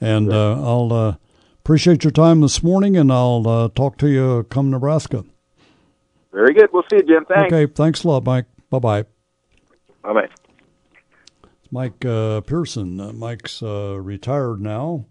[0.00, 1.16] And uh, I'll uh,
[1.58, 5.24] appreciate your time this morning, and I'll uh, talk to you come Nebraska.
[6.32, 6.70] Very good.
[6.72, 7.26] We'll see you, Jim.
[7.26, 7.52] Thanks.
[7.52, 8.46] Okay, thanks a lot, Mike.
[8.70, 9.02] Bye bye.
[10.02, 10.28] Bye bye.
[11.42, 13.00] It's Mike uh, Pearson.
[13.00, 15.04] Uh, Mike's uh, retired now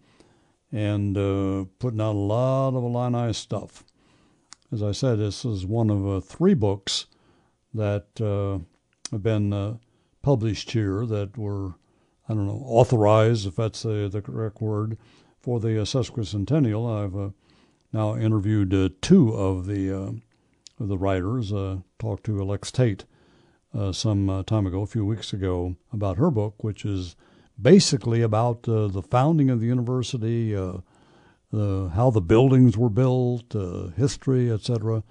[0.71, 3.83] and uh, putting out a lot of Illini stuff.
[4.71, 7.07] As I said, this is one of uh, three books
[7.73, 8.59] that uh,
[9.11, 9.77] have been uh,
[10.21, 11.69] published here that were,
[12.27, 14.97] I don't know, authorized, if that's uh, the correct word,
[15.39, 17.03] for the uh, sesquicentennial.
[17.03, 17.29] I've uh,
[17.91, 20.21] now interviewed uh, two of the
[20.79, 21.51] of the writers.
[21.97, 23.05] Talked to Alex Tate
[23.91, 27.15] some time ago, a few weeks ago, about her book, which is
[27.59, 30.53] basically about the founding of the university,
[31.51, 35.03] the, how the buildings were built, uh, history, etc.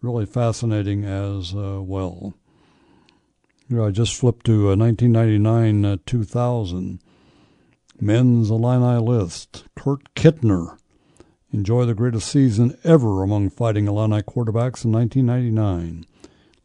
[0.00, 2.34] Really fascinating as uh, well.
[3.68, 7.00] Here I just flipped to uh, 1999 uh, 2000.
[8.00, 9.64] Men's Illini list.
[9.76, 10.76] Kurt Kittner.
[11.52, 16.06] Enjoy the greatest season ever among fighting Illini quarterbacks in 1999.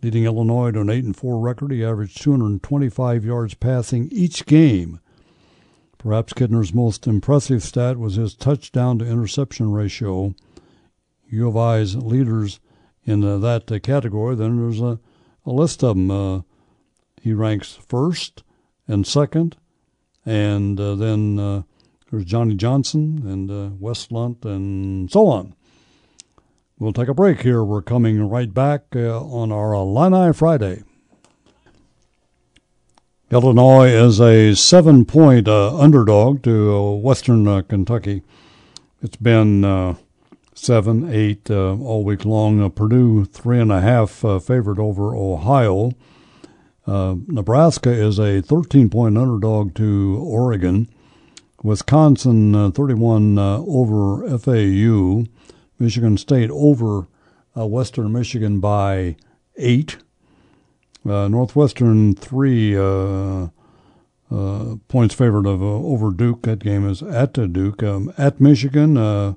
[0.02, 5.00] Leading Illinois to an 8 and 4 record, he averaged 225 yards passing each game.
[5.98, 10.36] Perhaps Kittner's most impressive stat was his touchdown to interception ratio.
[11.30, 12.60] U of I's leaders
[13.04, 15.00] in uh, that uh, category, then there's a,
[15.46, 16.12] a list of them.
[16.12, 16.42] Uh,
[17.22, 18.44] he ranks first
[18.88, 19.58] and second,
[20.26, 21.64] and uh, then uh,
[22.12, 25.56] there's Johnny Johnson and uh, Wes Lunt and so on.
[26.80, 27.64] We'll take a break here.
[27.64, 30.84] We're coming right back uh, on our Illini Friday.
[33.30, 38.24] Illinois is a seven point uh, underdog to uh, Western uh, Kentucky.
[39.02, 39.96] It's been uh,
[40.56, 42.72] seven, eight uh, all week long.
[42.72, 45.92] Purdue, three and a half favored over Ohio.
[46.88, 50.88] Nebraska is a 13 point underdog to Oregon.
[51.62, 55.26] Wisconsin, 31 over FAU.
[55.78, 57.08] Michigan State over
[57.56, 59.18] Western Michigan by
[59.58, 59.98] eight.
[61.06, 63.48] Uh, Northwestern three uh,
[64.30, 66.44] uh, points favored of over Duke.
[66.44, 67.82] That game is at Duke.
[67.84, 69.36] Um, at Michigan, the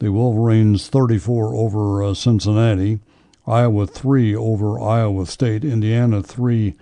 [0.00, 3.00] Wolverines 34 over Cincinnati.
[3.46, 5.64] Iowa three over Iowa State.
[5.64, 6.74] Indiana three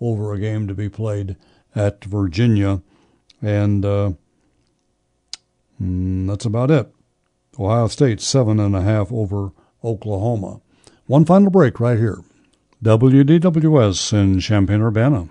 [0.00, 1.36] over a game to be played
[1.74, 2.80] at Virginia,
[3.42, 4.12] and uh,
[5.80, 6.92] mm, that's about it.
[7.58, 9.52] Ohio State seven and a half over
[9.84, 10.60] Oklahoma.
[11.06, 12.18] One final break right here.
[12.82, 15.28] WDWS in Champaign Urbana.